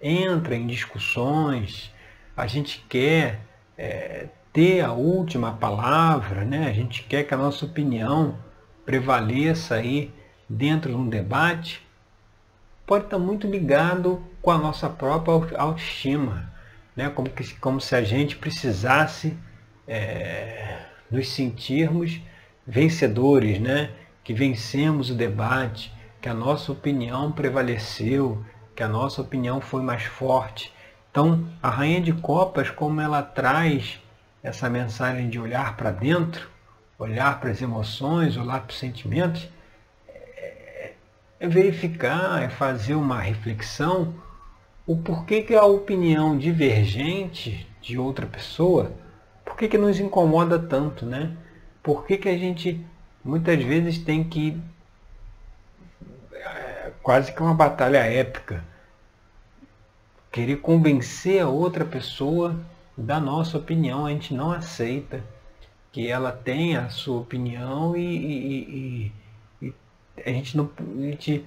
entra 0.00 0.54
em 0.54 0.66
discussões, 0.66 1.92
a 2.36 2.46
gente 2.46 2.84
quer 2.88 3.40
é, 3.76 4.28
ter 4.52 4.82
a 4.82 4.92
última 4.92 5.52
palavra, 5.52 6.44
né? 6.44 6.68
a 6.68 6.72
gente 6.72 7.02
quer 7.04 7.24
que 7.24 7.32
a 7.32 7.38
nossa 7.38 7.64
opinião 7.64 8.36
prevaleça 8.84 9.76
aí 9.76 10.12
dentro 10.48 10.90
de 10.90 10.96
um 10.96 11.08
debate, 11.08 11.86
pode 12.86 13.04
estar 13.04 13.18
muito 13.18 13.46
ligado 13.46 14.22
com 14.42 14.50
a 14.50 14.58
nossa 14.58 14.90
própria 14.90 15.58
autoestima, 15.58 16.52
né? 16.94 17.08
como, 17.08 17.30
que, 17.30 17.54
como 17.54 17.80
se 17.80 17.96
a 17.96 18.02
gente 18.02 18.36
precisasse 18.36 19.36
é, 19.88 20.80
nos 21.10 21.30
sentirmos 21.30 22.20
vencedores, 22.66 23.58
né? 23.58 23.90
que 24.22 24.34
vencemos 24.34 25.08
o 25.08 25.14
debate, 25.14 25.90
que 26.20 26.28
a 26.28 26.34
nossa 26.34 26.70
opinião 26.70 27.32
prevaleceu, 27.32 28.44
que 28.76 28.82
a 28.82 28.88
nossa 28.88 29.22
opinião 29.22 29.60
foi 29.60 29.82
mais 29.82 30.04
forte. 30.04 30.72
Então, 31.10 31.48
a 31.62 31.70
Rainha 31.70 32.00
de 32.00 32.12
Copas, 32.12 32.70
como 32.70 33.00
ela 33.00 33.22
traz 33.22 34.01
essa 34.42 34.68
mensagem 34.68 35.28
de 35.28 35.38
olhar 35.38 35.76
para 35.76 35.90
dentro, 35.90 36.48
olhar 36.98 37.40
para 37.40 37.50
as 37.50 37.62
emoções, 37.62 38.36
olhar 38.36 38.60
para 38.60 38.72
os 38.72 38.78
sentimentos, 38.78 39.48
é, 40.08 40.92
é 41.40 41.48
verificar, 41.48 42.42
é 42.42 42.48
fazer 42.48 42.94
uma 42.94 43.20
reflexão 43.20 44.14
o 44.86 44.96
porquê 44.96 45.42
que 45.42 45.54
a 45.54 45.64
opinião 45.64 46.36
divergente 46.36 47.68
de 47.80 47.96
outra 47.96 48.26
pessoa, 48.26 48.92
por 49.44 49.56
que, 49.56 49.78
nos 49.78 50.00
incomoda 50.00 50.58
tanto, 50.58 51.06
né? 51.06 51.36
Por 51.82 52.04
que, 52.04 52.28
a 52.28 52.36
gente 52.36 52.84
muitas 53.24 53.62
vezes 53.62 53.98
tem 53.98 54.24
que 54.24 54.60
quase 57.02 57.32
que 57.32 57.40
uma 57.40 57.54
batalha 57.54 57.98
épica. 57.98 58.64
Querer 60.30 60.56
convencer 60.56 61.42
a 61.42 61.48
outra 61.48 61.84
pessoa 61.84 62.58
da 62.96 63.18
nossa 63.20 63.56
opinião, 63.58 64.06
a 64.06 64.10
gente 64.10 64.34
não 64.34 64.52
aceita 64.52 65.22
que 65.90 66.08
ela 66.08 66.32
tenha 66.32 66.82
a 66.82 66.88
sua 66.88 67.20
opinião 67.20 67.96
e, 67.96 68.00
e, 68.00 69.12
e, 69.60 69.66
e 69.66 69.74
a 70.24 70.30
gente 70.30 70.56
não. 70.56 70.70
A 70.78 71.00
gente, 71.02 71.46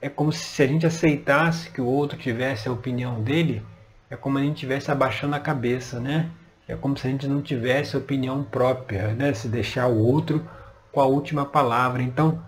é 0.00 0.08
como 0.08 0.32
se 0.32 0.62
a 0.62 0.66
gente 0.66 0.86
aceitasse 0.86 1.70
que 1.70 1.80
o 1.80 1.86
outro 1.86 2.18
tivesse 2.18 2.68
a 2.68 2.72
opinião 2.72 3.22
dele, 3.22 3.62
é 4.08 4.16
como 4.16 4.38
a 4.38 4.42
gente 4.42 4.54
estivesse 4.54 4.90
abaixando 4.90 5.34
a 5.34 5.40
cabeça, 5.40 5.98
né? 5.98 6.30
É 6.68 6.74
como 6.74 6.96
se 6.96 7.06
a 7.06 7.10
gente 7.10 7.26
não 7.28 7.42
tivesse 7.42 7.96
opinião 7.96 8.42
própria, 8.42 9.14
né? 9.14 9.32
Se 9.34 9.48
deixar 9.48 9.86
o 9.86 9.98
outro 9.98 10.48
com 10.92 11.00
a 11.00 11.06
última 11.06 11.44
palavra. 11.44 12.02
Então, 12.02 12.42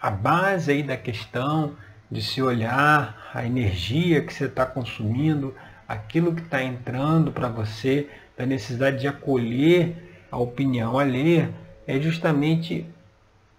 a 0.00 0.10
base 0.10 0.72
aí 0.72 0.82
da 0.82 0.96
questão 0.96 1.74
de 2.10 2.20
se 2.22 2.42
olhar 2.42 3.30
a 3.32 3.44
energia 3.44 4.22
que 4.22 4.32
você 4.32 4.44
está 4.44 4.66
consumindo, 4.66 5.54
aquilo 5.88 6.34
que 6.34 6.42
está 6.42 6.62
entrando 6.62 7.32
para 7.32 7.48
você, 7.48 8.08
da 8.36 8.44
necessidade 8.44 8.98
de 9.00 9.08
acolher 9.08 10.26
a 10.30 10.38
opinião 10.38 10.98
alheia, 10.98 11.54
é 11.86 12.00
justamente 12.00 12.86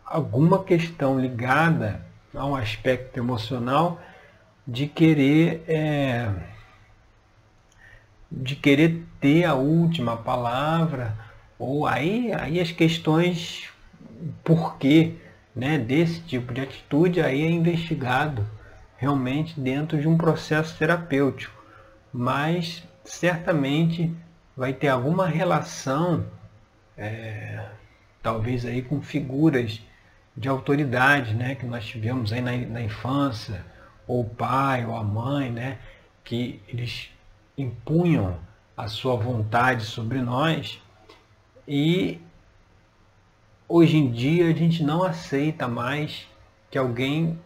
alguma 0.06 0.64
questão 0.64 1.20
ligada 1.20 2.06
a 2.34 2.46
um 2.46 2.56
aspecto 2.56 3.18
emocional 3.18 4.02
de 4.68 4.88
querer 4.88 5.64
é, 5.68 6.30
de 8.32 8.56
querer 8.56 9.04
ter 9.20 9.46
a 9.46 9.54
última 9.54 10.18
palavra 10.18 11.16
ou 11.58 11.88
aí 11.88 12.34
aí 12.34 12.60
as 12.60 12.72
questões 12.72 13.70
por 14.44 14.78
quê 14.78 15.14
né, 15.56 15.78
desse 15.78 16.20
tipo 16.22 16.54
de 16.54 16.62
atitude 16.62 17.22
aí 17.22 17.42
é 17.44 17.50
investigado 17.50 18.46
realmente 18.98 19.60
dentro 19.60 20.00
de 20.00 20.08
um 20.08 20.18
processo 20.18 20.78
terapêutico, 20.78 21.54
mas 22.18 22.82
certamente 23.04 24.16
vai 24.56 24.72
ter 24.72 24.88
alguma 24.88 25.28
relação, 25.28 26.26
é, 26.98 27.68
talvez 28.24 28.66
aí 28.66 28.82
com 28.82 29.02
figuras 29.02 29.82
de 30.36 30.48
autoridade, 30.48 31.34
né, 31.34 31.56
que 31.56 31.66
nós 31.66 31.86
tivemos 31.86 32.32
aí 32.32 32.40
na, 32.40 32.56
na 32.56 32.82
infância, 32.82 33.66
ou 34.08 34.22
o 34.22 34.30
pai 34.30 34.86
ou 34.86 34.96
a 34.96 35.04
mãe, 35.04 35.52
né, 35.52 35.78
que 36.24 36.62
eles 36.70 37.10
impunham 37.58 38.40
a 38.78 38.88
sua 38.88 39.18
vontade 39.18 39.84
sobre 39.84 40.22
nós. 40.22 40.82
E 41.68 42.22
hoje 43.68 43.98
em 43.98 44.10
dia 44.10 44.48
a 44.48 44.54
gente 44.54 44.82
não 44.84 45.04
aceita 45.04 45.68
mais 45.68 46.26
que 46.72 46.78
alguém, 46.78 47.38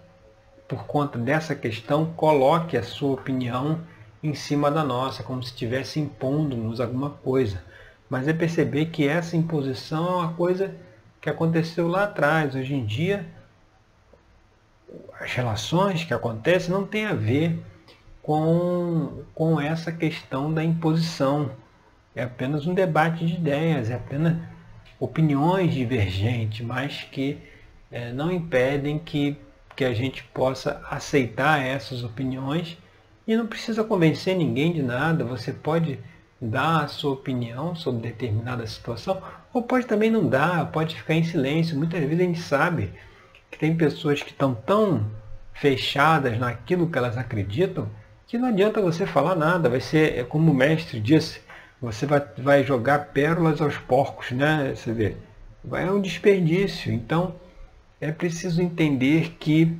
por 0.67 0.86
conta 0.86 1.17
dessa 1.17 1.55
questão, 1.55 2.13
coloque 2.13 2.77
a 2.77 2.84
sua 2.84 3.13
opinião 3.13 3.82
em 4.21 4.34
cima 4.34 4.69
da 4.69 4.84
nossa, 4.84 5.23
como 5.23 5.41
se 5.41 5.51
estivesse 5.51 5.99
impondo-nos 5.99 6.79
alguma 6.79 7.10
coisa. 7.10 7.63
Mas 8.10 8.27
é 8.27 8.34
perceber 8.34 8.88
que 8.88 9.08
essa 9.08 9.38
imposição 9.38 10.05
é 10.05 10.15
uma 10.23 10.34
coisa 10.34 10.75
que 11.21 11.29
aconteceu 11.29 11.88
lá 11.88 12.03
atrás. 12.03 12.55
Hoje 12.55 12.73
em 12.73 12.86
dia, 12.86 13.25
as 15.19 15.32
relações 15.34 16.03
que 16.03 16.13
acontecem 16.13 16.71
não 16.71 16.86
tem 16.86 17.05
a 17.05 17.13
ver 17.13 17.60
com, 18.21 19.23
com 19.34 19.60
essa 19.60 19.91
questão 19.91 20.53
da 20.53 20.63
imposição. 20.63 21.51
É 22.15 22.23
apenas 22.23 22.65
um 22.65 22.73
debate 22.73 23.25
de 23.25 23.36
ideias, 23.36 23.89
é 23.89 23.95
apenas 23.95 24.38
opiniões 24.99 25.73
divergentes, 25.73 26.65
mas 26.65 27.03
que 27.03 27.38
é, 27.91 28.12
não 28.12 28.32
impedem 28.32 28.99
que, 28.99 29.38
que 29.75 29.86
a 29.86 29.93
gente 29.93 30.23
possa 30.25 30.82
aceitar 30.89 31.62
essas 31.62 32.03
opiniões 32.03 32.77
e 33.30 33.38
não 33.38 33.46
precisa 33.46 33.84
convencer 33.84 34.36
ninguém 34.36 34.74
de 34.74 34.82
nada, 34.82 35.24
você 35.24 35.54
pode 35.54 36.00
dar 36.42 36.86
a 36.86 36.88
sua 36.88 37.12
opinião 37.12 37.76
sobre 37.76 38.02
determinada 38.02 38.65
situação, 38.65 39.22
ou 39.54 39.62
pode 39.62 39.86
também 39.86 40.10
não 40.10 40.28
dar, 40.28 40.72
pode 40.72 40.96
ficar 40.96 41.13
em 41.13 41.24
silêncio. 41.24 41.78
Muitas 41.78 42.00
vezes 42.00 42.20
a 42.20 42.24
gente 42.24 42.42
sabe 42.42 42.92
que 43.52 43.60
tem 43.60 43.78
pessoas 43.78 44.24
que 44.24 44.32
estão 44.32 44.56
tão 44.56 45.06
fechadas 45.54 46.39
naquilo 46.39 46.89
que 46.89 46.98
elas 46.98 47.20
acreditam 47.20 47.88
que 48.26 48.36
não 48.36 48.48
adianta 48.48 48.82
você 48.82 49.06
falar 49.06 49.36
nada, 49.36 49.70
vai 49.70 49.80
ser, 49.80 50.18
é 50.18 50.24
como 50.24 50.52
o 50.52 50.56
mestre 50.56 51.00
disse, 51.00 51.39
você 51.80 52.08
vai, 52.08 52.24
vai 52.36 52.63
jogar 52.63 53.10
pérolas 53.10 53.62
aos 53.62 53.78
porcos, 53.78 54.32
né? 54.32 54.74
Você 54.76 54.92
vê, 54.92 55.18
vai 55.63 55.84
é 55.84 55.92
um 55.92 56.02
desperdício. 56.02 56.92
Então, 56.92 57.36
é 58.02 58.12
preciso 58.12 58.60
entender 58.60 59.36
que 59.39 59.78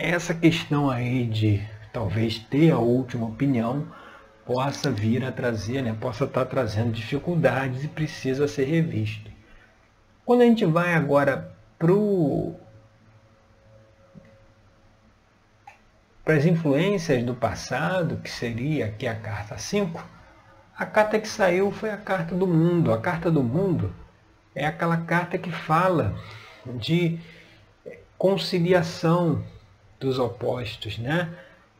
essa 0.00 0.34
questão 0.34 0.90
aí 0.90 1.26
de 1.26 1.62
talvez 1.92 2.38
ter 2.38 2.70
a 2.70 2.78
última 2.78 3.26
opinião 3.26 3.86
possa 4.44 4.90
vir 4.90 5.24
a 5.24 5.30
trazer, 5.30 5.82
né, 5.82 5.96
possa 6.00 6.24
estar 6.24 6.44
trazendo 6.46 6.92
dificuldades 6.92 7.84
e 7.84 7.88
precisa 7.88 8.48
ser 8.48 8.64
revisto. 8.64 9.30
Quando 10.24 10.40
a 10.40 10.44
gente 10.44 10.64
vai 10.64 10.94
agora 10.94 11.52
para 11.78 11.92
as 16.36 16.44
influências 16.44 17.22
do 17.22 17.34
passado, 17.34 18.16
que 18.18 18.30
seria 18.30 18.86
aqui 18.86 19.06
a 19.06 19.14
carta 19.14 19.58
5, 19.58 20.04
a 20.76 20.86
carta 20.86 21.18
que 21.18 21.28
saiu 21.28 21.70
foi 21.70 21.90
a 21.90 21.96
carta 21.96 22.34
do 22.34 22.46
mundo. 22.46 22.92
A 22.92 22.98
carta 22.98 23.30
do 23.30 23.42
mundo 23.42 23.94
é 24.54 24.64
aquela 24.66 24.96
carta 24.96 25.36
que 25.36 25.52
fala 25.52 26.14
de 26.66 27.18
conciliação 28.16 29.44
dos 30.00 30.18
opostos, 30.18 30.98
né? 30.98 31.28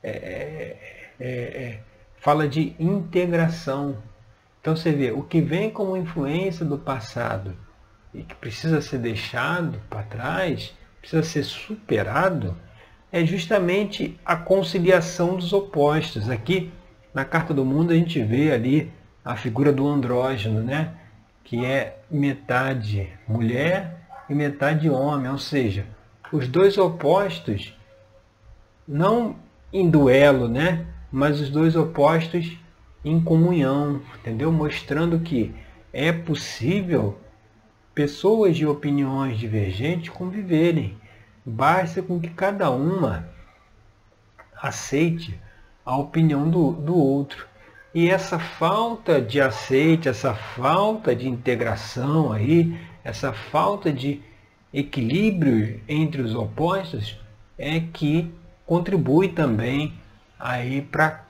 É, 0.02 0.10
é, 0.10 0.76
é, 1.18 1.28
é, 1.28 1.80
fala 2.20 2.46
de 2.46 2.74
integração. 2.78 3.96
Então 4.60 4.76
você 4.76 4.92
vê, 4.92 5.10
o 5.10 5.22
que 5.22 5.40
vem 5.40 5.70
como 5.70 5.96
influência 5.96 6.64
do 6.64 6.78
passado 6.78 7.56
e 8.14 8.22
que 8.22 8.34
precisa 8.34 8.80
ser 8.80 8.98
deixado 8.98 9.80
para 9.88 10.02
trás, 10.02 10.74
precisa 11.00 11.22
ser 11.22 11.42
superado, 11.42 12.56
é 13.10 13.24
justamente 13.24 14.18
a 14.24 14.36
conciliação 14.36 15.36
dos 15.36 15.52
opostos. 15.52 16.28
Aqui 16.28 16.70
na 17.12 17.24
Carta 17.24 17.54
do 17.54 17.64
Mundo 17.64 17.92
a 17.92 17.96
gente 17.96 18.22
vê 18.22 18.52
ali 18.52 18.92
a 19.24 19.34
figura 19.34 19.72
do 19.72 19.88
andrógeno, 19.88 20.62
né? 20.62 20.94
que 21.42 21.64
é 21.64 21.98
metade 22.10 23.08
mulher 23.26 24.06
e 24.28 24.34
metade 24.34 24.88
homem, 24.88 25.30
ou 25.30 25.38
seja, 25.38 25.84
os 26.32 26.46
dois 26.46 26.78
opostos 26.78 27.76
não 28.86 29.36
em 29.72 29.88
duelo, 29.88 30.48
né? 30.48 30.86
mas 31.10 31.40
os 31.40 31.50
dois 31.50 31.74
opostos 31.74 32.56
em 33.04 33.20
comunhão, 33.20 34.00
entendeu? 34.18 34.52
Mostrando 34.52 35.18
que 35.20 35.54
é 35.92 36.12
possível 36.12 37.18
pessoas 37.94 38.56
de 38.56 38.66
opiniões 38.66 39.38
divergentes 39.38 40.10
conviverem. 40.10 40.96
Basta 41.44 42.02
com 42.02 42.20
que 42.20 42.30
cada 42.30 42.70
uma 42.70 43.28
aceite 44.62 45.38
a 45.84 45.96
opinião 45.96 46.48
do, 46.48 46.72
do 46.72 46.96
outro. 46.96 47.48
E 47.92 48.08
essa 48.08 48.38
falta 48.38 49.20
de 49.20 49.40
aceite, 49.40 50.08
essa 50.08 50.32
falta 50.32 51.16
de 51.16 51.28
integração 51.28 52.32
aí, 52.32 52.78
essa 53.02 53.32
falta 53.32 53.92
de 53.92 54.22
equilíbrio 54.72 55.80
entre 55.88 56.22
os 56.22 56.34
opostos 56.34 57.18
é 57.58 57.80
que 57.80 58.32
contribui 58.70 59.30
também 59.30 59.92
aí 60.38 60.80
para 60.80 61.24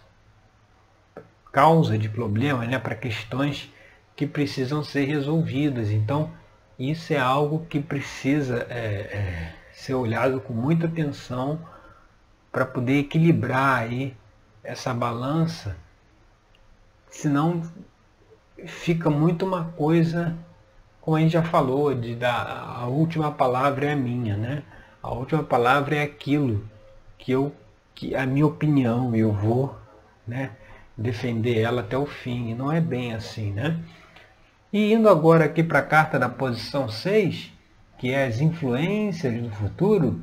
causa 1.51 1.97
de 1.97 2.07
problemas, 2.07 2.69
né, 2.69 2.79
para 2.79 2.95
questões 2.95 3.73
que 4.15 4.27
precisam 4.27 4.85
ser 4.85 5.07
resolvidas. 5.07 5.91
Então, 5.91 6.31
isso 6.79 7.15
é 7.15 7.19
algo 7.19 7.65
que 7.65 7.81
precisa 7.81 8.67
é, 8.69 8.77
é, 8.77 9.55
ser 9.73 9.95
olhado 9.95 10.39
com 10.43 10.53
muita 10.53 10.87
atenção 10.87 11.59
para 12.53 12.67
poder 12.67 12.99
equilibrar 12.99 13.79
aí 13.79 14.15
essa 14.63 14.93
balança, 14.93 15.79
senão 17.09 17.63
fica 18.67 19.09
muito 19.09 19.47
uma 19.47 19.65
coisa, 19.79 20.37
como 21.01 21.17
a 21.17 21.21
gente 21.21 21.33
já 21.33 21.43
falou, 21.43 21.95
de 21.95 22.15
da 22.15 22.35
a 22.35 22.87
última 22.87 23.33
palavra 23.33 23.87
é 23.87 23.93
a 23.95 23.97
minha, 23.97 24.37
né? 24.37 24.63
A 25.03 25.11
última 25.15 25.43
palavra 25.43 25.97
é 25.97 26.03
aquilo 26.03 26.69
que 27.21 27.33
eu 27.33 27.55
que 27.95 28.15
a 28.15 28.25
minha 28.25 28.47
opinião 28.47 29.15
eu 29.15 29.31
vou, 29.31 29.77
né, 30.27 30.53
defender 30.97 31.59
ela 31.61 31.83
até 31.83 31.97
o 31.97 32.07
fim. 32.07 32.51
E 32.51 32.55
não 32.55 32.73
é 32.73 32.81
bem 32.81 33.15
assim, 33.15 33.53
né? 33.53 33.79
E 34.73 34.93
indo 34.93 35.09
agora 35.09 35.45
aqui 35.45 35.63
para 35.63 35.81
a 35.81 35.83
carta 35.83 36.19
da 36.19 36.29
posição 36.29 36.89
6, 36.89 37.53
que 37.99 38.11
é 38.11 38.27
as 38.27 38.41
influências 38.41 39.43
do 39.43 39.51
futuro, 39.51 40.21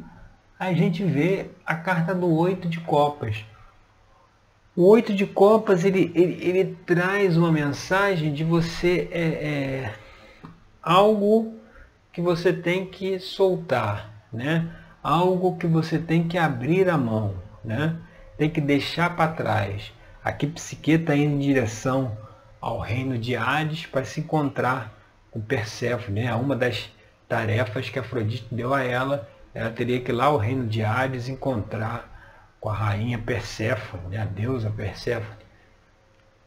a 0.58 0.74
gente 0.74 1.04
vê 1.04 1.52
a 1.66 1.76
carta 1.76 2.16
do 2.16 2.28
oito 2.34 2.68
de 2.68 2.80
copas. 2.80 3.46
O 4.76 4.88
oito 4.88 5.14
de 5.14 5.26
copas 5.26 5.84
ele, 5.84 6.12
ele, 6.16 6.44
ele 6.44 6.78
traz 6.86 7.38
uma 7.38 7.52
mensagem 7.52 8.34
de 8.34 8.44
você 8.44 9.08
é, 9.12 9.22
é, 9.22 9.94
algo 10.82 11.56
que 12.12 12.22
você 12.22 12.52
tem 12.52 12.86
que 12.86 13.20
soltar, 13.20 14.10
né? 14.34 14.68
Algo 15.08 15.56
que 15.56 15.65
você 15.65 15.98
tem 15.98 16.28
que 16.28 16.38
abrir 16.38 16.89
a 16.89 16.98
mão, 16.98 17.34
né? 17.63 17.96
tem 18.38 18.50
que 18.50 18.60
deixar 18.60 19.15
para 19.15 19.32
trás. 19.32 19.93
Aqui 20.22 20.46
Psique 20.46 20.91
está 20.91 21.15
indo 21.15 21.36
em 21.36 21.39
direção 21.39 22.17
ao 22.60 22.80
reino 22.80 23.17
de 23.17 23.34
Hades 23.34 23.86
para 23.86 24.04
se 24.04 24.20
encontrar 24.20 24.93
com 25.32 25.39
Perséfone. 25.39 26.24
Né? 26.24 26.36
Uma 26.36 26.58
das 26.58 26.91
tarefas 27.26 27.89
que 27.89 27.98
Afrodite 27.98 28.48
deu 28.52 28.74
a 28.74 28.84
ela, 28.84 29.30
ela 29.54 29.70
teria 29.70 30.02
que 30.02 30.12
ir 30.12 30.13
lá 30.13 30.26
ao 30.26 30.36
reino 30.36 30.67
de 30.67 30.84
Hades 30.84 31.30
encontrar 31.30 32.58
com 32.60 32.67
a 32.67 32.74
rainha 32.74 33.17
Perséfone, 33.17 34.10
né? 34.10 34.17
a 34.17 34.26
deusa 34.26 34.70
Perséfone. 34.70 35.48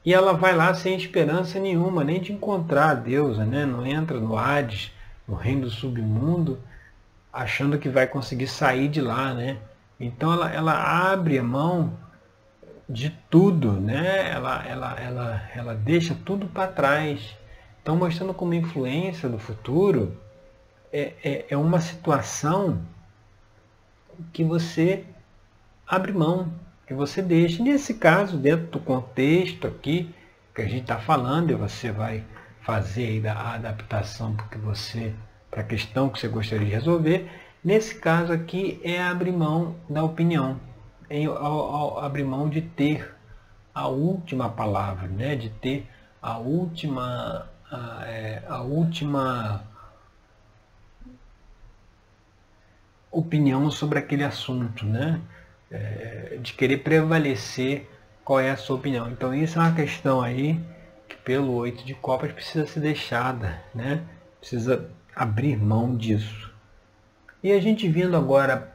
E 0.05 0.13
ela 0.13 0.35
vai 0.35 0.55
lá 0.55 0.75
sem 0.75 0.95
esperança 0.95 1.59
nenhuma, 1.59 2.05
nem 2.05 2.21
de 2.21 2.31
encontrar 2.31 2.91
a 2.91 2.95
deusa, 2.95 3.43
né? 3.43 3.65
não 3.65 3.87
entra 3.87 4.21
no 4.21 4.37
Hades, 4.37 4.93
no 5.27 5.35
reino 5.35 5.63
do 5.63 5.71
submundo, 5.71 6.61
achando 7.33 7.79
que 7.79 7.89
vai 7.89 8.07
conseguir 8.07 8.49
sair 8.49 8.89
de 8.89 9.01
lá. 9.01 9.33
Né? 9.35 9.59
Então 9.99 10.33
ela, 10.33 10.53
ela 10.53 11.13
abre 11.13 11.39
a 11.39 11.43
mão 11.43 11.99
de 12.89 13.11
tudo, 13.31 13.73
né? 13.75 14.31
Ela, 14.31 14.67
ela, 14.67 15.01
ela, 15.01 15.51
ela 15.55 15.75
deixa 15.75 16.17
tudo 16.25 16.47
para 16.47 16.73
trás. 16.73 17.37
Então, 17.81 17.97
mostrando 17.97 18.35
como 18.35 18.53
influência 18.53 19.29
do 19.29 19.39
futuro 19.39 20.19
é, 20.93 21.13
é, 21.23 21.47
é 21.51 21.57
uma 21.57 21.81
situação 21.81 22.83
que 24.33 24.45
você 24.45 25.05
abre 25.87 26.13
mão, 26.13 26.53
que 26.87 26.93
você 26.93 27.23
deixa. 27.23 27.63
Nesse 27.63 27.95
caso, 27.95 28.37
dentro 28.37 28.67
do 28.67 28.81
contexto 28.81 29.67
aqui 29.67 30.13
que 30.55 30.63
a 30.63 30.67
gente 30.67 30.83
está 30.83 30.99
falando, 30.99 31.51
e 31.51 31.55
você 31.55 31.93
vai 31.93 32.25
fazer 32.61 33.27
a 33.29 33.55
adaptação 33.55 34.35
porque 34.35 34.59
você 34.59 35.15
para 35.51 35.61
a 35.61 35.65
questão 35.65 36.09
que 36.09 36.19
você 36.19 36.29
gostaria 36.29 36.67
de 36.67 36.73
resolver. 36.73 37.31
Nesse 37.63 37.95
caso 37.95 38.33
aqui 38.33 38.81
é 38.83 39.03
abrir 39.03 39.33
mão 39.33 39.77
da 39.89 40.03
opinião, 40.03 40.59
ao 41.39 41.99
abrir 41.99 42.25
mão 42.25 42.49
de 42.49 42.63
ter 42.63 43.15
a 43.75 43.89
última 43.89 44.49
palavra, 44.49 45.09
né? 45.09 45.37
de 45.37 45.51
ter 45.51 45.87
a 46.23 46.39
última, 46.39 47.49
a, 47.71 48.05
é, 48.07 48.43
a 48.49 48.63
última 48.63 49.63
opinião 53.11 53.71
sobre 53.71 53.99
aquele 53.99 54.23
assunto, 54.23 54.87
né? 54.87 55.21
É, 55.71 56.39
de 56.41 56.53
querer 56.53 56.79
prevalecer 56.79 57.89
qual 58.25 58.41
é 58.41 58.51
a 58.51 58.57
sua 58.57 58.77
opinião. 58.77 59.11
Então 59.11 59.35
isso 59.35 59.59
é 59.59 59.63
uma 59.63 59.75
questão 59.75 60.21
aí 60.21 60.61
que 61.09 61.17
pelo 61.17 61.53
oito 61.55 61.85
de 61.85 61.95
copas 61.95 62.33
precisa 62.33 62.67
ser 62.67 62.81
deixada, 62.81 63.63
né? 63.75 64.03
Precisa 64.39 64.91
abrir 65.21 65.59
mão 65.59 65.95
disso. 65.95 66.51
E 67.43 67.53
a 67.53 67.61
gente 67.61 67.87
vindo 67.87 68.17
agora 68.17 68.73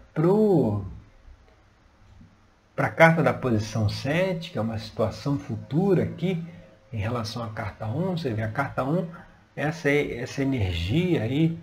para 2.76 2.86
a 2.86 2.92
carta 2.92 3.24
da 3.24 3.34
posição 3.34 3.90
7, 3.90 4.52
que 4.52 4.60
é 4.60 4.62
uma 4.62 4.78
situação 4.78 5.40
futura 5.40 6.04
aqui, 6.04 6.46
em 6.94 6.98
relação 6.98 7.42
à 7.42 7.50
carta 7.50 7.88
1, 7.88 8.18
você 8.18 8.32
vê 8.32 8.44
a 8.44 8.52
carta 8.52 8.84
1, 8.84 9.08
essa, 9.56 9.90
essa 9.90 10.44
energia 10.44 11.24
aí 11.24 11.58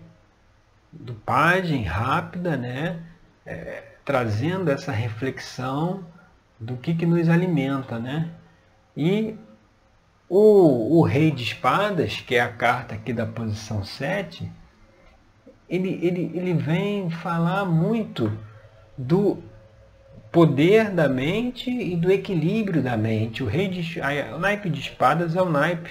do 0.90 1.14
pajem 1.14 1.84
rápida, 1.84 2.56
né? 2.56 3.00
É, 3.46 3.84
trazendo 4.04 4.68
essa 4.68 4.90
reflexão 4.90 6.04
do 6.58 6.76
que, 6.76 6.92
que 6.92 7.06
nos 7.06 7.28
alimenta, 7.28 8.00
né? 8.00 8.32
E 8.96 9.38
o, 10.28 10.98
o 10.98 11.02
rei 11.02 11.30
de 11.30 11.44
espadas, 11.44 12.20
que 12.20 12.34
é 12.34 12.40
a 12.40 12.52
carta 12.52 12.96
aqui 12.96 13.12
da 13.12 13.26
posição 13.26 13.84
7, 13.84 14.50
ele, 15.72 15.98
ele, 16.02 16.30
ele 16.34 16.52
vem 16.52 17.08
falar 17.08 17.64
muito 17.64 18.30
do 18.96 19.42
poder 20.30 20.90
da 20.90 21.08
mente 21.08 21.70
e 21.70 21.96
do 21.96 22.12
equilíbrio 22.12 22.82
da 22.82 22.94
mente. 22.94 23.42
O, 23.42 23.46
rei 23.46 23.68
de, 23.68 23.98
o 24.34 24.38
naipe 24.38 24.68
de 24.68 24.80
espadas 24.80 25.34
é 25.34 25.40
o 25.40 25.48
naipe 25.48 25.90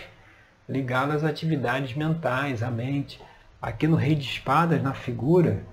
ligado 0.69 1.13
às 1.13 1.23
atividades 1.23 1.95
mentais, 1.95 2.61
à 2.61 2.69
mente. 2.69 3.19
Aqui 3.59 3.87
no 3.87 3.95
rei 3.95 4.13
de 4.13 4.23
espadas, 4.23 4.83
na 4.83 4.93
figura, 4.93 5.63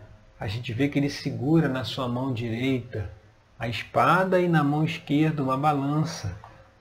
a 0.41 0.47
gente 0.47 0.73
vê 0.73 0.89
que 0.89 0.99
ele 0.99 1.11
segura 1.11 1.69
na 1.69 1.85
sua 1.85 2.09
mão 2.09 2.33
direita 2.33 3.11
a 3.59 3.69
espada 3.69 4.41
e 4.41 4.49
na 4.49 4.65
mão 4.65 4.85
esquerda 4.85 5.43
uma 5.43 5.57
balança, 5.57 6.35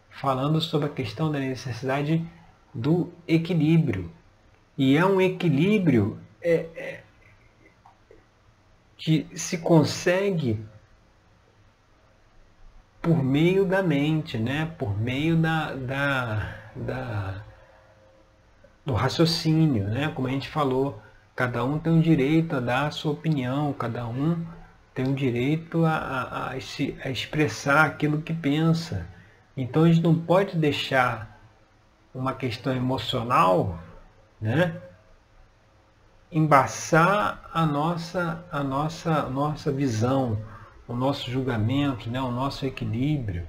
falando 0.09 0.61
sobre 0.61 0.87
a 0.87 0.91
questão 0.91 1.29
da 1.29 1.39
necessidade 1.39 2.25
do 2.73 3.11
equilíbrio. 3.27 4.09
E 4.77 4.95
é 4.95 5.05
um 5.05 5.19
equilíbrio 5.19 6.19
é, 6.41 6.67
é, 6.75 7.01
que 8.97 9.27
se 9.35 9.59
consegue 9.59 10.59
por 13.01 13.23
meio 13.23 13.65
da 13.65 13.81
mente, 13.81 14.37
né? 14.37 14.71
por 14.77 14.99
meio 14.99 15.37
da, 15.37 15.73
da, 15.73 16.55
da, 16.75 17.43
do 18.85 18.93
raciocínio, 18.93 19.87
né? 19.87 20.11
como 20.13 20.27
a 20.27 20.31
gente 20.31 20.49
falou. 20.49 21.01
Cada 21.35 21.63
um 21.63 21.77
tem 21.77 21.97
o 21.97 22.01
direito 22.01 22.55
a 22.55 22.59
dar 22.59 22.87
a 22.87 22.91
sua 22.91 23.11
opinião, 23.11 23.71
cada 23.71 24.07
um 24.07 24.43
tem 24.93 25.05
o 25.07 25.13
direito 25.13 25.85
a, 25.85 25.95
a, 25.95 26.47
a, 26.47 26.51
a 26.51 27.09
expressar 27.11 27.85
aquilo 27.85 28.21
que 28.21 28.33
pensa. 28.33 29.07
Então 29.55 29.83
a 29.83 29.87
gente 29.87 30.01
não 30.01 30.15
pode 30.15 30.57
deixar 30.57 31.39
uma 32.13 32.33
questão 32.33 32.75
emocional 32.75 33.79
né? 34.39 34.79
Embaçar 36.31 37.49
a 37.53 37.65
nossa, 37.65 38.43
a 38.51 38.63
nossa, 38.63 39.23
nossa 39.29 39.71
visão, 39.71 40.37
o 40.87 40.93
nosso 40.95 41.31
julgamento, 41.31 42.09
né? 42.09 42.21
o 42.21 42.31
nosso 42.31 42.65
equilíbrio. 42.65 43.47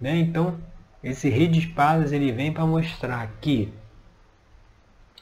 Né? 0.00 0.16
Então, 0.16 0.58
esse 1.02 1.28
rei 1.28 1.48
de 1.48 1.60
espadas 1.60 2.12
ele 2.12 2.32
vem 2.32 2.52
para 2.52 2.66
mostrar 2.66 3.26
que 3.40 3.72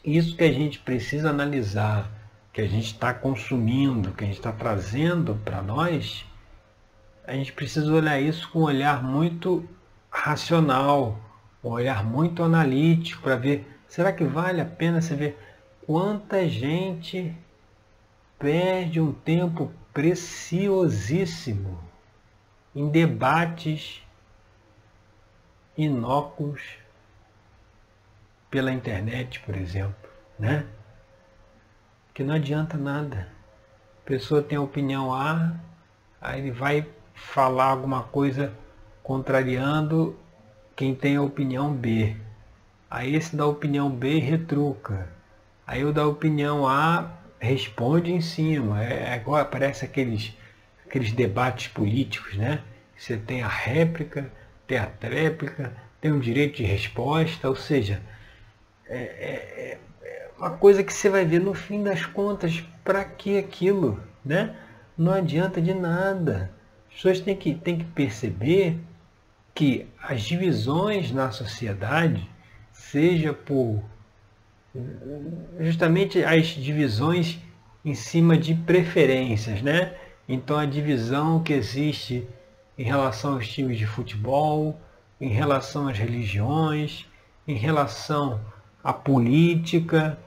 isso 0.05 0.37
que 0.37 0.45
a 0.45 0.53
gente 0.53 0.79
precisa 0.79 1.31
analisar, 1.31 2.11
que 2.53 2.61
a 2.61 2.67
gente 2.67 2.87
está 2.87 3.13
consumindo, 3.13 4.13
que 4.13 4.25
a 4.25 4.27
gente 4.27 4.37
está 4.37 4.53
trazendo 4.53 5.35
para 5.45 5.61
nós, 5.63 6.25
a 7.27 7.33
gente 7.33 7.53
precisa 7.53 7.93
olhar 7.93 8.21
isso 8.21 8.49
com 8.51 8.61
um 8.61 8.65
olhar 8.65 9.03
muito 9.03 9.69
racional, 10.09 11.19
um 11.63 11.71
olhar 11.71 12.05
muito 12.05 12.43
analítico 12.43 13.23
para 13.23 13.37
ver, 13.37 13.69
será 13.89 14.13
que 14.13 14.25
vale 14.25 14.61
a 14.61 14.65
pena 14.65 15.01
você 15.01 15.15
ver 15.17 15.39
quanta 15.87 16.49
gente 16.49 17.33
perde 18.39 19.01
um 19.01 19.13
tempo 19.13 19.73
preciosíssimo 19.95 21.79
em 22.75 22.89
debates 22.89 24.03
inócuos 25.79 26.61
pela 28.51 28.73
internet, 28.73 29.41
por 29.41 29.57
exemplo, 29.57 30.11
né? 30.39 30.67
Que 32.13 32.25
não 32.25 32.35
adianta 32.35 32.77
nada. 32.77 33.29
A 34.03 34.07
pessoa 34.07 34.43
tem 34.43 34.59
a 34.59 34.63
opinião 34.63 35.15
A, 35.15 35.55
aí 36.21 36.41
ele 36.41 36.51
vai 36.51 36.87
falar 37.15 37.67
alguma 37.67 38.03
coisa 38.03 38.53
contrariando 39.03 40.19
quem 40.75 40.95
tem 40.95 41.17
a 41.17 41.23
opinião 41.23 41.73
B. 41.73 42.17
Aí 42.91 43.15
esse 43.15 43.37
da 43.37 43.47
opinião 43.47 43.91
B 43.91 44.19
retruca. 44.19 45.16
Aí 45.67 45.85
o 45.85 45.93
da 45.93 46.07
opinião 46.07 46.67
A 46.67 47.11
responde 47.41 48.13
em 48.13 48.21
cima. 48.21 48.83
É, 48.83 49.15
agora 49.15 49.43
aparece 49.43 49.85
aqueles, 49.85 50.33
aqueles 50.87 51.13
debates 51.13 51.69
políticos, 51.69 52.37
né? 52.37 52.63
Você 52.97 53.17
tem 53.17 53.43
a 53.43 53.49
réplica, 53.49 54.31
tem 54.67 54.79
a 54.79 54.87
tréplica, 54.87 55.77
tem 56.01 56.13
um 56.13 56.21
direito 56.21 56.57
de 56.57 56.65
resposta, 56.65 57.49
ou 57.49 57.57
seja, 57.57 58.01
é, 58.89 58.99
é, 58.99 59.79
é 60.03 60.31
uma 60.39 60.51
coisa 60.51 60.83
que 60.83 60.93
você 60.93 61.09
vai 61.09 61.25
ver 61.25 61.41
no 61.41 61.53
fim 61.53 61.83
das 61.83 62.07
contas, 62.07 62.63
para 62.85 63.05
que 63.05 63.37
aquilo? 63.37 64.01
Né? 64.25 64.55
Não 64.97 65.13
adianta 65.13 65.61
de 65.61 65.75
nada. 65.75 66.51
As 66.89 66.95
pessoas 66.95 67.21
têm 67.21 67.37
que, 67.37 67.55
têm 67.55 67.79
que 67.79 67.85
perceber 67.85 68.79
que 69.55 69.87
as 70.01 70.23
divisões 70.23 71.11
na 71.11 71.31
sociedade, 71.31 72.29
seja 72.73 73.33
por 73.33 73.83
justamente 75.61 76.23
as 76.25 76.47
divisões 76.47 77.39
em 77.85 77.95
cima 77.95 78.37
de 78.37 78.55
preferências, 78.55 79.63
né? 79.63 79.95
Então 80.29 80.57
a 80.57 80.67
divisão 80.67 81.43
que 81.43 81.53
existe 81.53 82.27
em 82.77 82.85
relação 82.85 83.35
aos 83.35 83.49
times 83.49 83.79
de 83.79 83.87
futebol, 83.87 84.79
em 85.21 85.29
relação 85.29 85.89
às 85.89 85.99
religiões, 85.99 87.07
em 87.47 87.55
relação 87.55 88.41
à 88.83 88.93
política, 88.93 90.19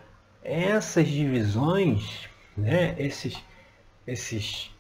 essas 0.42 1.08
divisões, 1.08 2.30
né, 2.58 2.96
esses, 2.98 3.38
esses, 4.08 4.72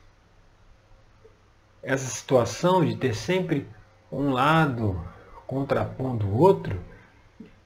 essa 1.84 2.10
situação 2.10 2.84
de 2.84 2.96
ter 2.96 3.14
sempre 3.14 3.68
um 4.12 4.32
lado 4.32 5.00
contrapondo 5.46 6.28
o 6.28 6.38
outro, 6.38 6.80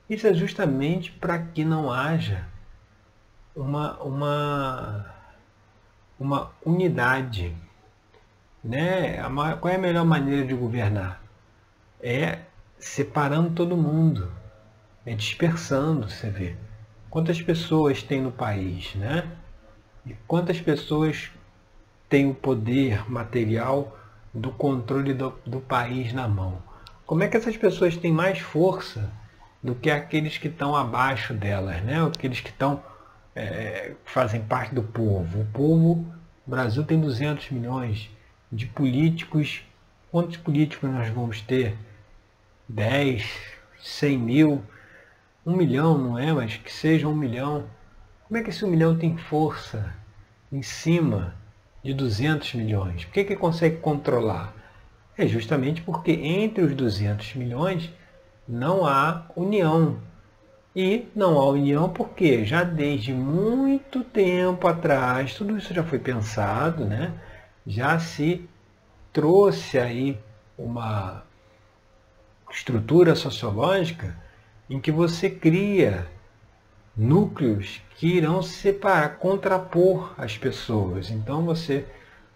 isso 0.10 0.28
é 0.28 0.34
justamente 0.34 1.12
para 1.12 1.39
que 1.39 1.63
não 1.63 1.92
haja 1.92 2.46
uma, 3.56 3.98
uma, 4.02 5.16
uma 6.20 6.52
unidade 6.66 7.56
né? 8.63 9.18
Qual 9.60 9.74
é 9.74 9.76
a 9.76 9.80
melhor 9.80 10.06
maneira 10.06 10.46
de 10.46 10.54
governar? 10.54 11.22
É 12.02 12.39
separando 12.80 13.52
todo 13.52 13.76
mundo, 13.76 14.32
é 15.06 15.13
dispersando, 15.13 16.10
você 16.10 16.30
vê. 16.30 16.56
Quantas 17.10 17.42
pessoas 17.42 18.02
tem 18.02 18.22
no 18.22 18.32
país, 18.32 18.96
né? 18.96 19.28
E 20.06 20.13
quantas 20.28 20.60
pessoas 20.60 21.32
têm 22.10 22.30
o 22.30 22.34
poder 22.34 23.10
material 23.10 23.98
do 24.34 24.52
controle 24.52 25.13
do, 25.13 25.34
do 25.46 25.60
país 25.60 26.13
na 26.13 26.28
mão? 26.28 26.62
Como 27.06 27.24
é 27.24 27.28
que 27.28 27.38
essas 27.38 27.56
pessoas 27.56 27.96
têm 27.96 28.12
mais 28.12 28.39
força 28.39 29.12
do 29.63 29.73
que 29.73 29.89
aqueles 29.89 30.38
que 30.38 30.49
estão 30.49 30.76
abaixo 30.76 31.34
delas, 31.34 31.82
né? 31.84 32.06
Aqueles 32.06 32.41
que 32.41 32.49
estão 32.49 32.84
é, 33.34 33.93
fazem 34.04 34.41
parte 34.41 34.76
do 34.76 34.84
povo. 34.84 35.41
O 35.41 35.45
povo, 35.45 36.06
o 36.45 36.52
Brasil 36.52 36.84
tem 36.84 36.99
200 36.99 37.49
milhões 37.52 38.10
de 38.52 38.65
políticos. 38.65 39.63
Quantos 40.12 40.38
políticos 40.38 40.89
nós 40.89 41.08
vamos 41.10 41.41
ter? 41.41 41.78
10, 42.67 43.26
100 43.82 44.17
mil, 44.17 44.63
um 45.45 45.56
milhão, 45.56 45.97
não 45.97 46.19
é? 46.19 46.34
Mas 46.34 46.58
que 46.58 46.71
seja 46.71 47.08
um 47.08 47.15
milhão. 47.15 47.65
Como 48.28 48.38
é 48.38 48.43
que 48.43 48.49
esse 48.49 48.65
um 48.65 48.69
milhão 48.69 48.97
tem 48.97 49.17
força 49.17 49.93
em 50.52 50.62
cima 50.62 51.36
de 51.82 51.93
200 51.93 52.54
milhões? 52.56 53.06
Por 53.06 53.13
que, 53.13 53.23
que 53.23 53.36
consegue 53.36 53.78
controlar? 53.78 54.54
É 55.17 55.28
justamente 55.28 55.82
porque 55.82 56.12
entre 56.12 56.63
os 56.63 56.76
200 56.76 57.36
milhões 57.36 57.91
não 58.48 58.86
há 58.86 59.26
união. 59.36 60.00
E 60.76 61.08
não 61.16 61.40
há 61.40 61.50
união 61.50 61.90
porque 61.90 62.44
já 62.44 62.64
desde 62.64 63.14
muito 63.14 64.04
tempo 64.04 64.68
atrás, 64.68 65.36
tudo 65.36 65.58
isso 65.58 65.74
já 65.74 65.84
foi 65.84 66.00
pensado, 66.00 66.84
né? 66.86 67.14
já 67.66 67.98
se 68.00 68.48
trouxe 69.12 69.78
aí 69.78 70.18
uma 70.58 71.24
estrutura 72.52 73.16
sociológica 73.16 74.16
em 74.70 74.80
que 74.80 74.92
você 74.92 75.30
cria 75.30 76.08
núcleos 76.96 77.82
que 77.96 78.08
irão 78.08 78.42
separar, 78.42 79.18
contrapor 79.18 80.14
as 80.18 80.38
pessoas. 80.38 81.10
Então 81.10 81.44
você 81.46 81.86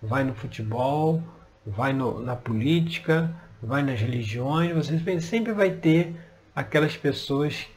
vai 0.01 0.23
no 0.23 0.33
futebol, 0.33 1.21
vai 1.65 1.93
no, 1.93 2.19
na 2.19 2.35
política, 2.35 3.33
vai 3.61 3.83
nas 3.83 3.99
religiões, 3.99 4.73
você 4.73 5.19
sempre 5.19 5.53
vai 5.53 5.71
ter 5.71 6.15
aquelas 6.55 6.95
pessoas, 6.95 7.67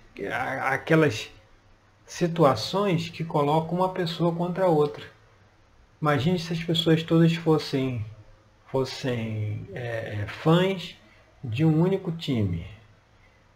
aquelas 0.63 1.31
situações 2.07 3.09
que 3.09 3.25
colocam 3.25 3.79
uma 3.79 3.91
pessoa 3.91 4.35
contra 4.35 4.65
a 4.65 4.69
outra. 4.69 5.05
Imagine 6.01 6.39
se 6.39 6.53
as 6.53 6.63
pessoas 6.63 7.03
todas 7.03 7.35
fossem, 7.35 8.05
fossem 8.67 9.67
é, 9.73 10.27
fãs 10.27 10.97
de 11.43 11.65
um 11.65 11.81
único 11.81 12.11
time, 12.13 12.67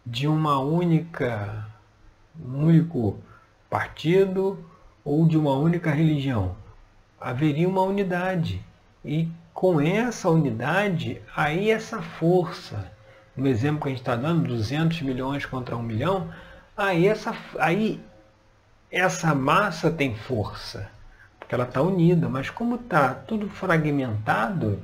de 0.05 0.27
uma 0.27 0.59
única, 0.59 1.67
um 2.39 2.65
único 2.65 3.19
partido 3.69 4.63
ou 5.03 5.27
de 5.27 5.37
uma 5.37 5.53
única 5.53 5.91
religião. 5.91 6.55
Haveria 7.19 7.67
uma 7.67 7.81
unidade. 7.81 8.63
E 9.03 9.27
com 9.55 9.81
essa 9.81 10.29
unidade, 10.29 11.19
aí 11.35 11.71
essa 11.71 11.99
força, 11.99 12.91
no 13.35 13.47
exemplo 13.47 13.81
que 13.81 13.87
a 13.87 13.91
gente 13.91 14.01
está 14.01 14.15
dando, 14.15 14.47
200 14.47 15.01
milhões 15.01 15.47
contra 15.47 15.75
1 15.75 15.81
milhão, 15.81 16.29
aí 16.77 17.07
essa, 17.07 17.35
aí 17.57 17.99
essa 18.91 19.33
massa 19.33 19.89
tem 19.89 20.15
força 20.15 20.93
porque 21.45 21.53
ela 21.53 21.63
está 21.63 21.79
unida, 21.79 22.27
mas 22.27 22.49
como 22.49 22.75
está 22.75 23.13
tudo 23.13 23.47
fragmentado, 23.47 24.81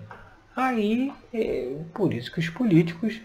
aí 0.55 1.11
é 1.33 1.75
por 1.91 2.13
isso 2.13 2.31
que 2.31 2.39
os 2.39 2.49
políticos 2.49 3.19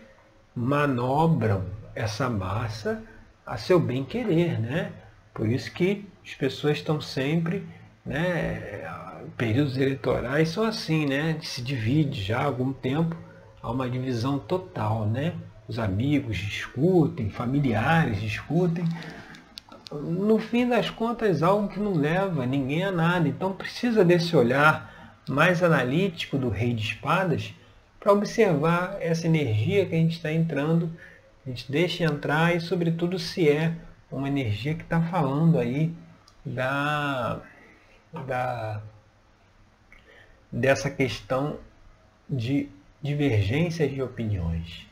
manobram 0.55 1.67
essa 1.95 2.31
massa 2.31 3.03
a 3.45 3.59
seu 3.59 3.79
bem 3.79 4.05
querer, 4.05 4.59
né? 4.59 4.91
Por 5.35 5.47
isso 5.47 5.71
que 5.71 6.09
as 6.25 6.33
pessoas 6.35 6.79
estão 6.79 6.99
sempre, 6.99 7.67
né? 8.07 8.91
Períodos 9.37 9.77
eleitorais 9.77 10.49
são 10.49 10.65
assim, 10.65 11.07
né? 11.07 11.39
Se 11.43 11.61
divide 11.61 12.23
já 12.23 12.41
há 12.41 12.45
algum 12.45 12.73
tempo, 12.73 13.17
há 13.63 13.71
uma 13.71 13.89
divisão 13.89 14.39
total, 14.39 15.07
né? 15.07 15.35
Os 15.69 15.79
amigos 15.79 16.37
discutem, 16.37 17.29
familiares 17.29 18.21
discutem, 18.21 18.85
no 19.93 20.39
fim 20.39 20.69
das 20.69 20.91
contas, 20.91 21.43
algo 21.43 21.69
que 21.69 21.79
não 21.79 21.95
leva 21.95 22.47
ninguém 22.47 22.85
a 22.85 22.91
nada. 22.91 23.29
Então 23.29 23.53
precisa 23.53 24.05
desse 24.05 24.37
olhar 24.37 25.23
mais 25.29 25.63
analítico 25.63 26.39
do 26.39 26.49
rei 26.49 26.73
de 26.73 26.83
espadas 26.83 27.55
para 27.99 28.13
observar 28.13 28.97
essa 29.01 29.27
energia 29.27 29.87
que 29.87 29.95
a 29.95 29.99
gente 29.99 30.17
está 30.17 30.33
entrando, 30.33 30.91
a 31.45 31.49
gente 31.49 31.71
deixa 31.71 32.05
entrar 32.05 32.55
e 32.55 32.61
sobretudo 32.61 33.19
se 33.19 33.49
é 33.49 33.75
uma 34.11 34.29
energia 34.29 34.75
que 34.75 34.83
está 34.83 35.01
falando 35.03 35.59
aí 35.59 35.93
da, 36.45 37.41
da 38.27 38.81
dessa 40.51 40.91
questão 40.91 41.59
de 42.29 42.69
divergências 43.03 43.91
de 43.91 44.03
opiniões. 44.03 44.87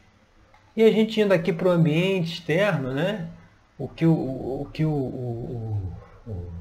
E 0.77 0.83
a 0.83 0.91
gente 0.91 1.21
indo 1.21 1.33
aqui 1.33 1.53
para 1.53 1.69
o 1.69 1.71
ambiente 1.71 2.35
externo, 2.35 2.93
né? 2.93 3.29
o 3.79 3.89
que 3.89 4.07
o, 4.07 4.13
o, 4.13 4.69
que 4.73 4.85
o, 4.85 4.91
o, 6.27 6.53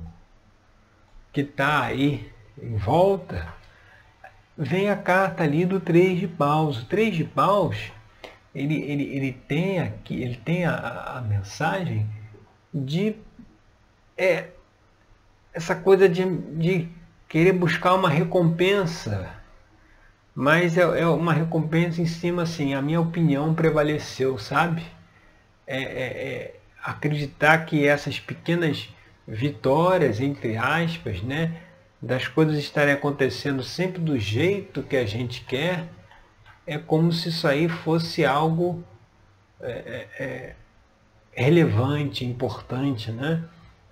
que 1.31 1.41
está 1.41 1.83
aí 1.83 2.31
em 2.61 2.75
volta, 2.77 3.53
vem 4.57 4.89
a 4.89 4.95
carta 4.95 5.43
ali 5.43 5.65
do 5.65 5.79
três 5.79 6.19
de 6.19 6.27
paus. 6.27 6.81
O 6.81 6.85
três 6.85 7.15
de 7.15 7.23
paus, 7.23 7.91
ele, 8.53 8.75
ele, 8.75 9.03
ele 9.15 9.33
tem 9.47 9.79
aqui, 9.79 10.21
ele 10.21 10.37
tem 10.37 10.65
a, 10.65 11.17
a 11.17 11.21
mensagem 11.21 12.07
de 12.73 13.15
é, 14.17 14.49
essa 15.53 15.75
coisa 15.75 16.07
de, 16.07 16.23
de 16.55 16.89
querer 17.33 17.53
buscar 17.53 17.95
uma 17.95 18.09
recompensa, 18.09 19.27
mas 20.35 20.77
é, 20.77 20.81
é, 20.81 21.07
uma 21.07 21.33
recompensa 21.33 21.99
em 21.99 22.05
cima, 22.05 22.43
assim, 22.43 22.75
a 22.75 22.81
minha 22.81 23.01
opinião 23.01 23.55
prevaleceu, 23.55 24.37
sabe? 24.37 24.83
É, 25.65 25.81
é, 25.81 25.81
é 25.81 26.55
acreditar 26.83 27.65
que 27.65 27.87
essas 27.87 28.19
pequenas 28.19 28.87
vitórias, 29.27 30.19
entre 30.21 30.57
aspas, 30.57 31.23
né, 31.23 31.59
das 31.99 32.27
coisas 32.27 32.55
estarem 32.55 32.93
acontecendo 32.93 33.63
sempre 33.63 33.99
do 33.99 34.19
jeito 34.19 34.83
que 34.83 34.95
a 34.95 35.05
gente 35.07 35.41
quer, 35.43 35.87
é 36.67 36.77
como 36.77 37.11
se 37.11 37.29
isso 37.29 37.47
aí 37.47 37.67
fosse 37.67 38.23
algo 38.23 38.83
é, 39.59 40.07
é, 40.19 40.55
relevante, 41.31 42.23
importante, 42.23 43.11
né? 43.11 43.43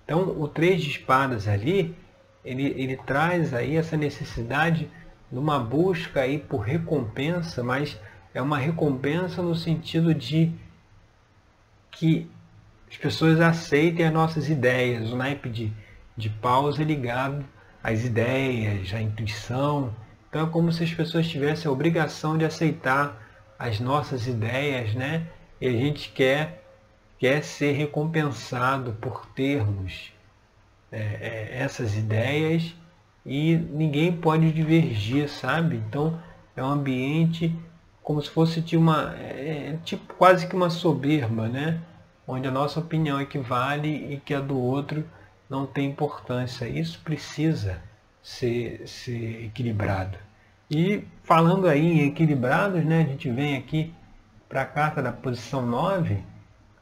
Então, 0.06 0.39
o 0.39 0.47
três 0.47 0.84
de 0.84 0.91
espadas 0.91 1.47
ali, 1.47 1.95
ele, 2.43 2.73
ele 2.77 2.97
traz 2.97 3.54
aí 3.54 3.75
essa 3.75 3.95
necessidade 3.95 4.89
de 5.32 5.38
uma 5.38 5.60
busca 5.60 6.21
aí 6.21 6.39
por 6.39 6.60
recompensa, 6.60 7.63
mas 7.63 7.99
é 8.34 8.41
uma 8.41 8.58
recompensa 8.58 9.41
no 9.41 9.56
sentido 9.56 10.13
de 10.13 10.51
que 11.91 12.30
as 12.89 12.97
pessoas 12.97 13.39
aceitem 13.39 14.06
as 14.06 14.13
nossas 14.13 14.49
ideias. 14.49 15.12
O 15.12 15.15
naipe 15.15 15.49
de, 15.49 15.73
de 16.17 16.30
paus 16.30 16.80
é 16.80 16.84
ligado 16.84 17.45
às 17.84 18.04
ideias, 18.04 18.93
à 18.93 19.01
intuição. 19.01 19.95
Então 20.30 20.47
é 20.47 20.49
como 20.49 20.71
se 20.71 20.84
as 20.84 20.93
pessoas 20.93 21.27
tivessem 21.27 21.69
a 21.69 21.71
obrigação 21.71 22.38
de 22.38 22.45
aceitar 22.45 23.21
as 23.58 23.80
nossas 23.80 24.27
ideias, 24.27 24.93
né? 24.95 25.27
E 25.60 25.67
a 25.67 25.71
gente 25.71 26.10
quer 26.10 26.62
quer 27.19 27.43
ser 27.43 27.73
recompensado 27.73 28.93
por 28.93 29.27
termos 29.27 30.12
é, 30.91 30.97
é, 30.99 31.58
essas 31.60 31.95
ideias 31.95 32.75
e 33.25 33.56
ninguém 33.56 34.12
pode 34.12 34.51
divergir, 34.51 35.30
sabe? 35.30 35.77
Então 35.77 36.19
é 36.56 36.63
um 36.63 36.67
ambiente 36.67 37.56
como 38.04 38.21
se 38.21 38.30
fosse 38.30 38.62
de 38.62 38.75
uma 38.75 39.15
é, 39.17 39.73
é, 39.73 39.77
tipo 39.84 40.13
quase 40.15 40.47
que 40.47 40.56
uma 40.56 40.69
soberba, 40.69 41.47
né? 41.47 41.80
Onde 42.27 42.47
a 42.47 42.51
nossa 42.51 42.80
opinião 42.80 43.19
equivale 43.21 44.13
e 44.13 44.17
que 44.17 44.34
a 44.34 44.39
do 44.39 44.58
outro 44.58 45.04
não 45.49 45.65
tem 45.65 45.89
importância. 45.89 46.67
Isso 46.67 46.99
precisa 47.04 47.82
ser, 48.21 48.88
ser 48.88 49.45
equilibrado. 49.45 50.17
E 50.69 51.04
falando 51.23 51.67
aí 51.67 51.86
em 51.86 52.08
equilibrados, 52.08 52.84
né? 52.86 53.01
A 53.01 53.06
gente 53.06 53.30
vem 53.32 53.58
aqui 53.58 53.93
para 54.47 54.62
a 54.62 54.65
carta 54.65 55.01
da 55.01 55.12
posição 55.12 55.65
9, 55.65 56.23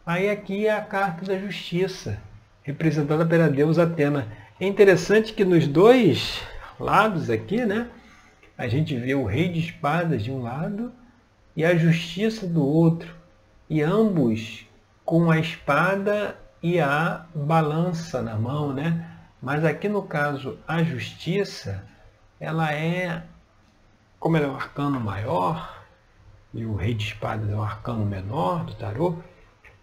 Aí 0.09 0.27
aqui 0.27 0.65
é 0.65 0.71
a 0.71 0.81
carta 0.81 1.23
da 1.23 1.37
justiça, 1.37 2.19
representada 2.69 3.25
pela 3.25 3.49
deusa 3.49 3.83
Atena. 3.83 4.27
É 4.59 4.65
interessante 4.67 5.33
que 5.33 5.43
nos 5.43 5.67
dois 5.67 6.39
lados 6.79 7.29
aqui, 7.29 7.65
né, 7.65 7.89
a 8.57 8.67
gente 8.67 8.95
vê 8.95 9.15
o 9.15 9.25
rei 9.25 9.49
de 9.49 9.59
espadas 9.59 10.23
de 10.23 10.31
um 10.31 10.43
lado 10.43 10.91
e 11.55 11.65
a 11.65 11.75
justiça 11.75 12.45
do 12.45 12.63
outro. 12.63 13.15
E 13.67 13.81
ambos 13.81 14.67
com 15.03 15.31
a 15.31 15.39
espada 15.39 16.37
e 16.61 16.79
a 16.79 17.25
balança 17.33 18.21
na 18.21 18.35
mão, 18.35 18.73
né? 18.73 19.05
Mas 19.41 19.63
aqui 19.63 19.87
no 19.87 20.03
caso 20.03 20.57
a 20.67 20.83
justiça, 20.83 21.83
ela 22.39 22.71
é, 22.71 23.23
como 24.19 24.37
ela 24.37 24.47
é 24.47 24.49
um 24.49 24.55
arcano 24.55 24.99
maior, 24.99 25.83
e 26.53 26.65
o 26.65 26.75
rei 26.75 26.93
de 26.93 27.05
espadas 27.05 27.49
é 27.49 27.55
um 27.55 27.63
arcano 27.63 28.05
menor 28.05 28.65
do 28.65 28.73
tarô, 28.75 29.17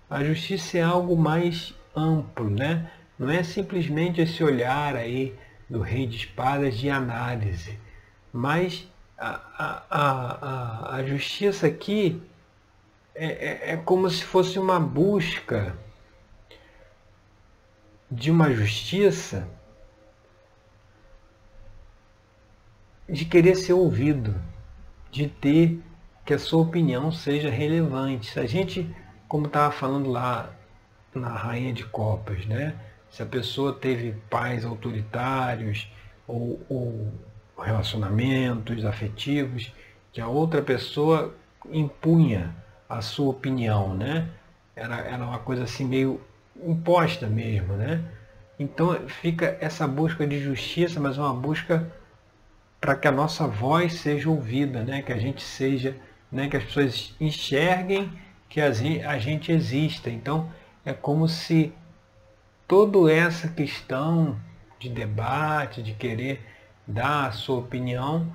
a 0.09 0.22
justiça 0.22 0.79
é 0.79 0.83
algo 0.83 1.16
mais 1.16 1.75
amplo, 1.96 2.50
né? 2.50 2.90
Não 3.18 3.30
é 3.30 3.42
simplesmente 3.42 4.20
esse 4.20 4.44
olhar 4.44 4.94
aí 4.94 5.35
do 5.68 5.80
rei 5.80 6.06
de 6.06 6.16
espadas 6.16 6.76
de 6.76 6.90
análise, 6.90 7.78
mas 8.32 8.87
a, 9.18 9.40
a, 9.59 9.87
a, 9.90 10.96
a 10.96 11.04
justiça 11.04 11.66
aqui 11.66 12.22
é, 13.14 13.26
é, 13.26 13.72
é 13.72 13.76
como 13.78 14.09
se 14.11 14.22
fosse 14.22 14.59
uma 14.59 14.78
busca 14.78 15.76
de 18.11 18.30
uma 18.30 18.52
justiça 18.52 19.48
de 23.09 23.24
querer 23.24 23.56
ser 23.56 23.72
ouvido, 23.72 24.35
de 25.11 25.28
ter 25.28 25.80
que 26.24 26.35
a 26.35 26.38
sua 26.38 26.61
opinião 26.61 27.11
seja 27.11 27.48
relevante. 27.48 28.32
Se 28.32 28.38
a 28.38 28.46
gente 28.46 28.94
como 29.28 29.46
estava 29.46 29.72
falando 29.72 30.11
lá 30.11 30.52
na 31.16 31.31
Rainha 31.31 31.72
de 31.72 31.85
Copas, 31.85 32.46
né? 32.46 32.74
Se 33.11 33.22
a 33.22 33.26
pessoa 33.26 33.72
teve 33.72 34.12
pais 34.29 34.64
autoritários 34.64 35.90
ou, 36.26 36.61
ou 36.68 37.12
relacionamentos 37.59 38.85
afetivos 38.85 39.72
que 40.12 40.20
a 40.20 40.29
outra 40.29 40.62
pessoa 40.62 41.35
impunha 41.70 42.55
a 42.88 43.00
sua 43.00 43.31
opinião, 43.31 43.94
né? 43.94 44.29
Era, 44.74 44.98
era 45.00 45.24
uma 45.24 45.38
coisa 45.38 45.64
assim 45.64 45.85
meio 45.85 46.20
imposta 46.64 47.26
mesmo, 47.26 47.74
né? 47.74 48.02
Então 48.59 48.94
fica 49.09 49.57
essa 49.61 49.87
busca 49.87 50.26
de 50.26 50.38
justiça, 50.40 50.98
mas 51.00 51.18
uma 51.18 51.35
busca 51.35 51.90
para 52.81 52.94
que 52.94 53.09
a 53.09 53.12
nossa 53.12 53.46
voz 53.46 53.94
seja 53.94 54.31
ouvida, 54.31 54.83
né? 54.83 55.02
Que 55.02 55.12
a 55.12 55.18
gente 55.18 55.42
seja, 55.42 55.96
né? 56.31 56.48
Que 56.48 56.57
as 56.57 56.64
pessoas 56.64 57.14
enxerguem 57.20 58.12
que 58.48 58.61
a 58.61 59.18
gente 59.18 59.52
exista. 59.52 60.09
Então, 60.09 60.50
é 60.87 60.94
como 60.94 61.29
se 61.29 61.72
toda 62.68 63.12
essa 63.12 63.49
questão 63.49 64.37
de 64.79 64.88
debate, 64.88 65.83
de 65.83 65.92
querer 65.92 66.40
dar 66.87 67.27
a 67.27 67.33
sua 67.33 67.59
opinião, 67.59 68.33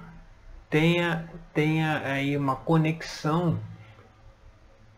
tenha, 0.69 1.29
tenha 1.53 2.01
aí 2.05 2.35
uma 2.35 2.57
conexão 2.57 3.57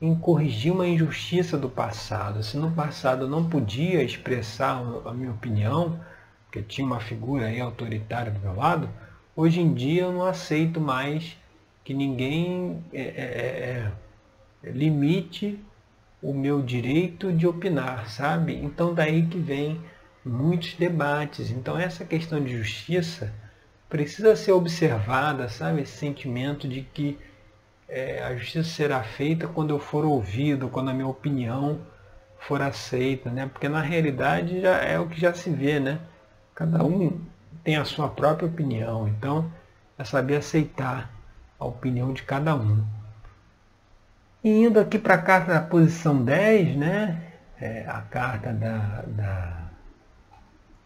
em 0.01 0.15
corrigir 0.15 0.73
uma 0.73 0.87
injustiça 0.87 1.55
do 1.55 1.69
passado. 1.69 2.41
Se 2.41 2.57
no 2.57 2.71
passado 2.71 3.25
eu 3.25 3.29
não 3.29 3.47
podia 3.47 4.01
expressar 4.01 4.81
a 5.05 5.13
minha 5.13 5.31
opinião, 5.31 5.99
porque 6.45 6.63
tinha 6.63 6.85
uma 6.85 6.99
figura 6.99 7.45
aí 7.45 7.61
autoritária 7.61 8.31
do 8.31 8.39
meu 8.39 8.55
lado, 8.55 8.89
hoje 9.35 9.61
em 9.61 9.75
dia 9.75 10.01
eu 10.01 10.11
não 10.11 10.25
aceito 10.25 10.81
mais 10.81 11.37
que 11.83 11.93
ninguém 11.93 12.83
é, 12.91 13.01
é, 13.01 13.91
é, 14.63 14.71
limite 14.71 15.63
o 16.23 16.33
meu 16.33 16.61
direito 16.61 17.33
de 17.33 17.45
opinar, 17.45 18.09
sabe? 18.09 18.55
Então 18.55 18.93
daí 18.93 19.25
que 19.27 19.37
vem 19.37 19.81
muitos 20.25 20.73
debates. 20.75 21.51
Então 21.51 21.77
essa 21.77 22.05
questão 22.05 22.41
de 22.41 22.57
justiça 22.57 23.33
precisa 23.89 24.35
ser 24.35 24.53
observada, 24.53 25.49
sabe? 25.49 25.81
Esse 25.81 25.97
sentimento 25.97 26.67
de 26.67 26.81
que 26.81 27.19
é, 27.89 28.23
a 28.23 28.35
justiça 28.35 28.69
será 28.69 29.03
feita 29.03 29.47
quando 29.47 29.71
eu 29.71 29.79
for 29.79 30.05
ouvido, 30.05 30.69
quando 30.69 30.89
a 30.89 30.93
minha 30.93 31.07
opinião 31.07 31.79
for 32.39 32.61
aceita, 32.61 33.29
né? 33.29 33.49
Porque 33.51 33.67
na 33.67 33.81
realidade 33.81 34.61
já 34.61 34.77
é 34.77 34.97
o 34.97 35.07
que 35.07 35.19
já 35.19 35.33
se 35.33 35.49
vê, 35.49 35.79
né? 35.79 35.99
Cada 36.55 36.83
um 36.83 37.19
tem 37.63 37.75
a 37.75 37.85
sua 37.85 38.07
própria 38.07 38.47
opinião, 38.47 39.07
então 39.07 39.51
é 39.97 40.03
saber 40.03 40.37
aceitar 40.37 41.11
a 41.59 41.65
opinião 41.65 42.13
de 42.13 42.23
cada 42.23 42.55
um. 42.55 42.83
E 44.43 44.49
indo 44.49 44.79
aqui 44.79 44.99
para 44.99 45.13
a 45.13 45.21
carta 45.21 45.53
da 45.53 45.61
posição 45.61 46.21
10, 46.21 46.75
né? 46.75 47.21
É 47.59 47.85
a 47.87 48.01
carta 48.01 48.51
da, 48.51 49.03
da, 49.07 49.63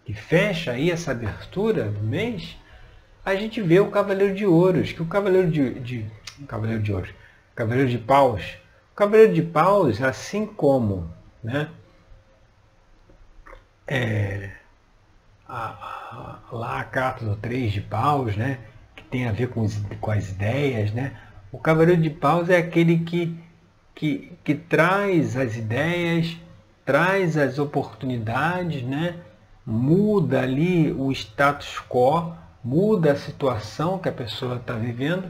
que 0.05 0.14
fecha 0.14 0.72
aí 0.72 0.91
essa 0.91 1.12
abertura 1.12 1.89
do 1.89 2.01
mês, 2.01 2.55
a 3.26 3.36
gente 3.36 3.62
vê 3.62 3.80
o 3.80 3.91
Cavaleiro 3.91 4.36
de 4.36 4.45
Ouros, 4.45 4.93
que 4.93 5.01
o 5.01 5.05
Cavaleiro 5.05 5.49
de, 5.49 5.80
de 5.80 6.05
Cavaleiro 6.47 6.82
de 6.82 6.93
Ouros, 6.93 7.10
Cavaleiro 7.55 7.89
de 7.89 7.97
Paus, 7.97 8.58
o 8.93 8.95
Cavaleiro 8.95 9.34
de 9.34 9.41
Paus, 9.41 10.01
assim 10.01 10.45
como 10.45 11.12
né, 11.43 11.70
é, 13.88 14.51
a, 15.45 15.66
a, 15.66 16.39
lá 16.51 16.80
a 16.80 16.84
carta 16.84 17.26
do 17.26 17.36
Três 17.36 17.74
de 17.74 17.82
Paus, 17.82 18.38
né, 18.38 18.60
que 18.95 19.03
tem 19.03 19.28
a 19.28 19.32
ver 19.32 19.49
com, 19.49 19.68
com 19.99 20.12
as 20.12 20.30
ideias, 20.30 20.91
né, 20.93 21.18
o 21.51 21.58
Cavaleiro 21.58 22.01
de 22.01 22.12
Paus 22.12 22.49
é 22.49 22.58
aquele 22.58 22.99
que 22.99 23.38
que, 23.98 24.32
que 24.43 24.54
traz 24.54 25.36
as 25.36 25.58
ideias, 25.58 26.38
traz 26.86 27.36
as 27.36 27.58
oportunidades, 27.58 28.84
né? 28.84 29.16
muda 29.66 30.41
ali 30.41 30.93
o 30.93 31.12
status 31.12 31.78
quo, 31.89 32.34
muda 32.64 33.12
a 33.12 33.16
situação 33.18 33.98
que 33.98 34.08
a 34.08 34.14
pessoa 34.14 34.58
está 34.58 34.74
vivendo 34.74 35.30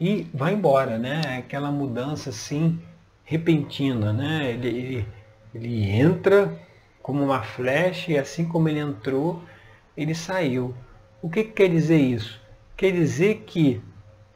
e 0.00 0.26
vai 0.34 0.54
embora, 0.54 0.98
né? 0.98 1.20
É 1.24 1.36
aquela 1.36 1.70
mudança 1.70 2.30
assim 2.30 2.80
repentina, 3.22 4.12
né? 4.12 4.50
Ele, 4.50 4.68
ele, 4.68 5.08
ele 5.54 5.90
entra 5.90 6.58
como 7.00 7.22
uma 7.22 7.42
flecha 7.42 8.12
e 8.12 8.18
assim 8.18 8.46
como 8.46 8.68
ele 8.68 8.80
entrou, 8.80 9.42
ele 9.96 10.14
saiu. 10.14 10.74
O 11.20 11.28
que, 11.28 11.44
que 11.44 11.52
quer 11.52 11.68
dizer 11.68 11.98
isso? 11.98 12.40
Quer 12.76 12.92
dizer 12.92 13.44
que 13.46 13.80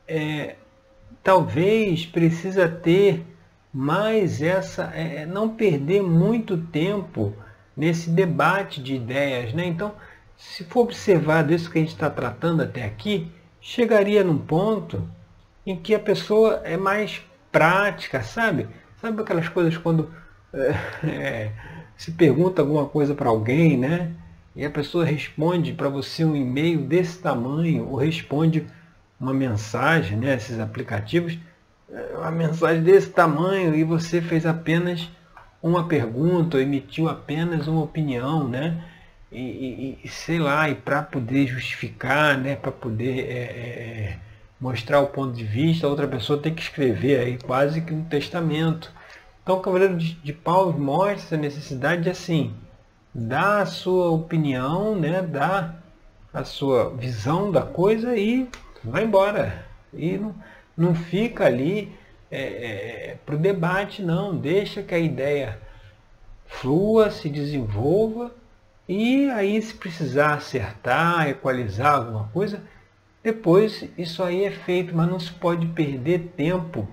é, 0.06 0.56
talvez 1.24 2.04
precisa 2.04 2.68
ter 2.68 3.24
mais 3.72 4.42
essa, 4.42 4.84
é, 4.94 5.24
não 5.24 5.48
perder 5.48 6.02
muito 6.02 6.56
tempo 6.56 7.34
nesse 7.76 8.10
debate 8.10 8.82
de 8.82 8.94
ideias. 8.94 9.52
Né? 9.52 9.66
Então, 9.66 9.94
se 10.36 10.64
for 10.64 10.80
observado 10.80 11.52
isso 11.52 11.70
que 11.70 11.78
a 11.78 11.80
gente 11.80 11.92
está 11.92 12.10
tratando 12.10 12.62
até 12.62 12.84
aqui, 12.84 13.30
chegaria 13.60 14.24
num 14.24 14.38
ponto 14.38 15.06
em 15.66 15.76
que 15.76 15.94
a 15.94 15.98
pessoa 15.98 16.62
é 16.64 16.76
mais 16.76 17.22
prática, 17.52 18.22
sabe? 18.22 18.68
Sabe 19.00 19.20
aquelas 19.20 19.48
coisas 19.48 19.76
quando 19.76 20.10
é, 20.52 21.52
se 21.96 22.12
pergunta 22.12 22.62
alguma 22.62 22.86
coisa 22.86 23.14
para 23.14 23.28
alguém, 23.28 23.76
né? 23.76 24.12
E 24.56 24.64
a 24.64 24.70
pessoa 24.70 25.04
responde 25.04 25.72
para 25.72 25.88
você 25.88 26.24
um 26.24 26.34
e-mail 26.34 26.80
desse 26.80 27.18
tamanho, 27.18 27.88
ou 27.88 27.96
responde 27.96 28.66
uma 29.18 29.32
mensagem, 29.32 30.16
né? 30.16 30.34
Esses 30.34 30.58
aplicativos, 30.58 31.34
é, 31.34 31.38
uma 32.16 32.30
mensagem 32.30 32.82
desse 32.82 33.10
tamanho 33.10 33.74
e 33.74 33.82
você 33.82 34.20
fez 34.20 34.46
apenas 34.46 35.08
uma 35.62 35.86
pergunta, 35.86 36.60
emitiu 36.60 37.08
apenas 37.08 37.66
uma 37.66 37.82
opinião, 37.82 38.48
né? 38.48 38.82
E, 39.30 39.40
e, 39.40 39.98
e 40.04 40.08
sei 40.08 40.38
lá, 40.38 40.68
e 40.68 40.74
para 40.74 41.02
poder 41.02 41.46
justificar, 41.46 42.38
né? 42.38 42.56
Para 42.56 42.72
poder 42.72 43.20
é, 43.28 43.42
é, 43.42 44.18
mostrar 44.60 45.00
o 45.00 45.08
ponto 45.08 45.32
de 45.32 45.44
vista, 45.44 45.88
outra 45.88 46.08
pessoa 46.08 46.40
tem 46.40 46.54
que 46.54 46.62
escrever 46.62 47.20
aí 47.20 47.38
quase 47.38 47.80
que 47.80 47.92
um 47.92 48.04
testamento. 48.04 48.92
Então 49.42 49.56
o 49.56 49.60
Cavaleiro 49.60 49.96
de, 49.96 50.14
de 50.14 50.32
Paus 50.32 50.76
mostra 50.76 51.36
a 51.36 51.40
necessidade 51.40 52.02
de 52.02 52.10
assim, 52.10 52.54
dar 53.14 53.62
a 53.62 53.66
sua 53.66 54.10
opinião, 54.10 54.94
né, 54.94 55.22
dar 55.22 55.82
a 56.32 56.44
sua 56.44 56.90
visão 56.90 57.50
da 57.50 57.62
coisa 57.62 58.16
e 58.16 58.48
vai 58.84 59.04
embora. 59.04 59.66
E 59.92 60.16
não, 60.16 60.34
não 60.76 60.94
fica 60.94 61.44
ali 61.44 61.92
é, 62.30 62.40
é, 62.40 63.16
para 63.24 63.34
o 63.34 63.38
debate, 63.38 64.02
não. 64.02 64.36
Deixa 64.36 64.82
que 64.82 64.94
a 64.94 64.98
ideia 64.98 65.58
flua, 66.46 67.10
se 67.10 67.28
desenvolva 67.28 68.32
e 68.88 69.30
aí 69.30 69.60
se 69.62 69.74
precisar 69.74 70.34
acertar, 70.34 71.28
equalizar 71.28 71.94
alguma 71.94 72.28
coisa, 72.32 72.60
depois 73.22 73.88
isso 73.96 74.22
aí 74.22 74.44
é 74.44 74.50
feito, 74.50 74.94
mas 74.96 75.08
não 75.08 75.20
se 75.20 75.32
pode 75.32 75.66
perder 75.68 76.32
tempo 76.36 76.88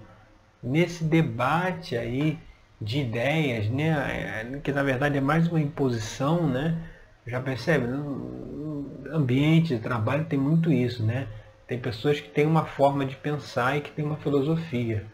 nesse 0.62 1.04
debate 1.04 1.98
aí 1.98 2.38
de 2.80 3.00
ideias, 3.00 3.70
né? 3.70 4.60
que 4.64 4.72
na 4.72 4.84
verdade 4.84 5.18
é 5.18 5.22
mais 5.22 5.48
uma 5.48 5.60
imposição, 5.60 6.48
né? 6.48 6.78
já 7.26 7.42
percebe? 7.42 7.88
No 7.88 8.92
ambiente 9.12 9.76
de 9.76 9.82
trabalho 9.82 10.26
tem 10.26 10.38
muito 10.38 10.72
isso, 10.72 11.04
né? 11.04 11.28
Tem 11.68 11.78
pessoas 11.78 12.20
que 12.22 12.30
têm 12.30 12.46
uma 12.46 12.66
forma 12.66 13.06
de 13.06 13.16
pensar 13.16 13.78
e 13.78 13.82
que 13.82 13.92
têm 13.92 14.06
uma 14.06 14.16
filosofia. 14.16 15.06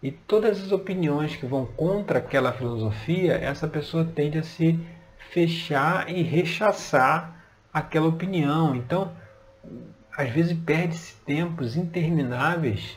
E 0.00 0.12
todas 0.12 0.62
as 0.62 0.70
opiniões 0.70 1.34
que 1.34 1.44
vão 1.44 1.66
contra 1.66 2.20
aquela 2.20 2.52
filosofia, 2.52 3.34
essa 3.34 3.66
pessoa 3.66 4.04
tende 4.04 4.38
a 4.38 4.44
se 4.44 4.78
fechar 5.30 6.08
e 6.08 6.22
rechaçar 6.22 7.44
aquela 7.72 8.06
opinião. 8.06 8.76
Então, 8.76 9.12
às 10.16 10.30
vezes 10.30 10.56
perde-se 10.56 11.14
tempos 11.26 11.76
intermináveis 11.76 12.96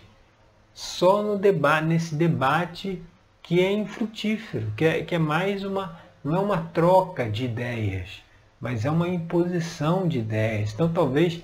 só 0.73 1.21
no 1.23 1.37
debate, 1.37 1.85
nesse 1.85 2.15
debate 2.15 3.01
que 3.41 3.59
é 3.59 3.71
infrutífero, 3.71 4.71
que 4.77 4.85
é, 4.85 5.03
que 5.03 5.15
é 5.15 5.19
mais 5.19 5.63
uma, 5.63 5.99
não 6.23 6.35
é 6.35 6.39
uma 6.39 6.57
troca 6.57 7.29
de 7.29 7.45
ideias, 7.45 8.23
mas 8.59 8.85
é 8.85 8.91
uma 8.91 9.07
imposição 9.07 10.07
de 10.07 10.19
ideias. 10.19 10.71
Então 10.73 10.91
talvez 10.91 11.43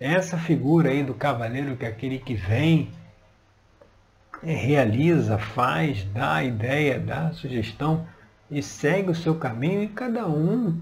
essa 0.00 0.38
figura 0.38 0.88
aí 0.88 1.04
do 1.04 1.12
cavaleiro, 1.12 1.76
que 1.76 1.84
é 1.84 1.88
aquele 1.88 2.18
que 2.18 2.34
vem, 2.34 2.90
é, 4.42 4.54
realiza, 4.54 5.36
faz, 5.36 6.02
dá 6.04 6.36
a 6.36 6.44
ideia, 6.44 6.98
dá 6.98 7.28
a 7.28 7.32
sugestão 7.34 8.06
e 8.50 8.62
segue 8.62 9.10
o 9.10 9.14
seu 9.14 9.34
caminho 9.34 9.82
e 9.82 9.88
cada 9.88 10.26
um 10.26 10.80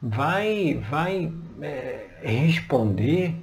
vai, 0.00 0.80
vai 0.88 1.32
é, 1.60 2.06
responder 2.22 3.34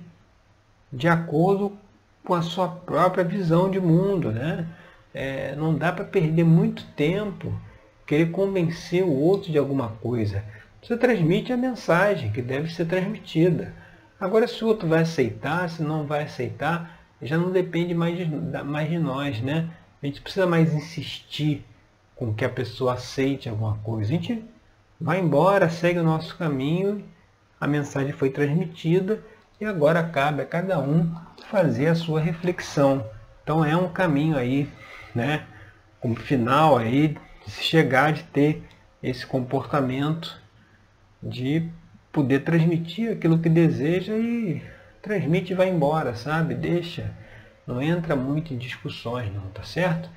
de 0.91 1.09
acordo 1.09 1.77
com 2.23 2.33
a 2.33 2.41
sua 2.41 2.69
própria 2.69 3.25
visão 3.25 3.69
de 3.69 3.79
mundo. 3.79 4.31
Né? 4.31 4.65
É, 5.13 5.53
não 5.55 5.75
dá 5.75 5.91
para 5.91 6.05
perder 6.05 6.45
muito 6.45 6.85
tempo 6.95 7.53
querer 8.05 8.31
convencer 8.31 9.03
o 9.03 9.11
outro 9.11 9.51
de 9.51 9.57
alguma 9.57 9.89
coisa. 9.89 10.41
Você 10.81 10.95
transmite 10.95 11.51
a 11.51 11.57
mensagem 11.57 12.31
que 12.31 12.41
deve 12.41 12.69
ser 12.69 12.85
transmitida. 12.85 13.73
Agora, 14.19 14.47
se 14.47 14.63
o 14.63 14.67
outro 14.67 14.87
vai 14.87 15.01
aceitar, 15.01 15.69
se 15.69 15.83
não 15.83 16.05
vai 16.05 16.23
aceitar, 16.23 16.99
já 17.21 17.37
não 17.37 17.51
depende 17.51 17.93
mais 17.93 18.17
de, 18.17 18.25
mais 18.63 18.89
de 18.89 18.97
nós. 18.97 19.41
Né? 19.41 19.69
A 20.01 20.05
gente 20.05 20.21
precisa 20.21 20.47
mais 20.47 20.73
insistir 20.73 21.65
com 22.15 22.33
que 22.33 22.43
a 22.43 22.49
pessoa 22.49 22.93
aceite 22.93 23.47
alguma 23.47 23.77
coisa. 23.77 24.09
A 24.09 24.15
gente 24.15 24.43
vai 24.99 25.19
embora, 25.19 25.69
segue 25.69 25.99
o 25.99 26.03
nosso 26.03 26.35
caminho, 26.35 27.03
a 27.59 27.67
mensagem 27.67 28.11
foi 28.11 28.31
transmitida 28.31 29.23
e 29.61 29.65
agora 29.65 30.03
cabe 30.03 30.41
a 30.41 30.45
cada 30.45 30.79
um 30.79 31.15
fazer 31.49 31.87
a 31.87 31.95
sua 31.95 32.19
reflexão. 32.19 33.05
Então 33.43 33.63
é 33.63 33.77
um 33.77 33.89
caminho 33.89 34.35
aí, 34.35 34.69
né, 35.13 35.45
como 35.99 36.15
final 36.15 36.77
aí, 36.77 37.17
de 37.45 37.51
chegar 37.51 38.11
de 38.13 38.23
ter 38.23 38.63
esse 39.01 39.25
comportamento 39.25 40.39
de 41.21 41.69
poder 42.17 42.39
transmitir 42.39 43.11
aquilo 43.11 43.37
que 43.37 43.47
deseja 43.47 44.17
e 44.17 44.63
transmite 45.03 45.53
e 45.53 45.55
vai 45.55 45.69
embora, 45.69 46.15
sabe? 46.15 46.55
Deixa, 46.55 47.11
não 47.67 47.79
entra 47.79 48.15
muito 48.15 48.55
em 48.55 48.57
discussões 48.57 49.31
não, 49.31 49.43
tá 49.51 49.61
certo? 49.61 50.09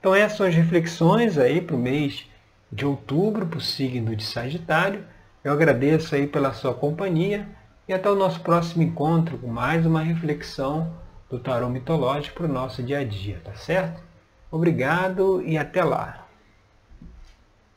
Então 0.00 0.12
essas 0.12 0.36
são 0.36 0.46
as 0.48 0.54
reflexões 0.54 1.38
aí 1.38 1.60
para 1.60 1.76
o 1.76 1.78
mês 1.78 2.28
de 2.72 2.84
outubro, 2.84 3.46
para 3.46 3.58
o 3.58 3.60
signo 3.60 4.16
de 4.16 4.24
Sagitário. 4.24 5.04
Eu 5.44 5.52
agradeço 5.52 6.16
aí 6.16 6.26
pela 6.26 6.52
sua 6.52 6.74
companhia 6.74 7.46
e 7.86 7.94
até 7.94 8.10
o 8.10 8.16
nosso 8.16 8.40
próximo 8.40 8.82
encontro 8.82 9.38
com 9.38 9.46
mais 9.46 9.86
uma 9.86 10.02
reflexão 10.02 10.92
do 11.30 11.38
tarô 11.38 11.68
mitológico 11.68 12.38
para 12.38 12.46
o 12.46 12.52
nosso 12.52 12.82
dia 12.82 12.98
a 12.98 13.04
dia, 13.04 13.40
tá 13.44 13.54
certo? 13.54 14.02
Obrigado 14.50 15.40
e 15.46 15.56
até 15.56 15.84
lá! 15.84 16.23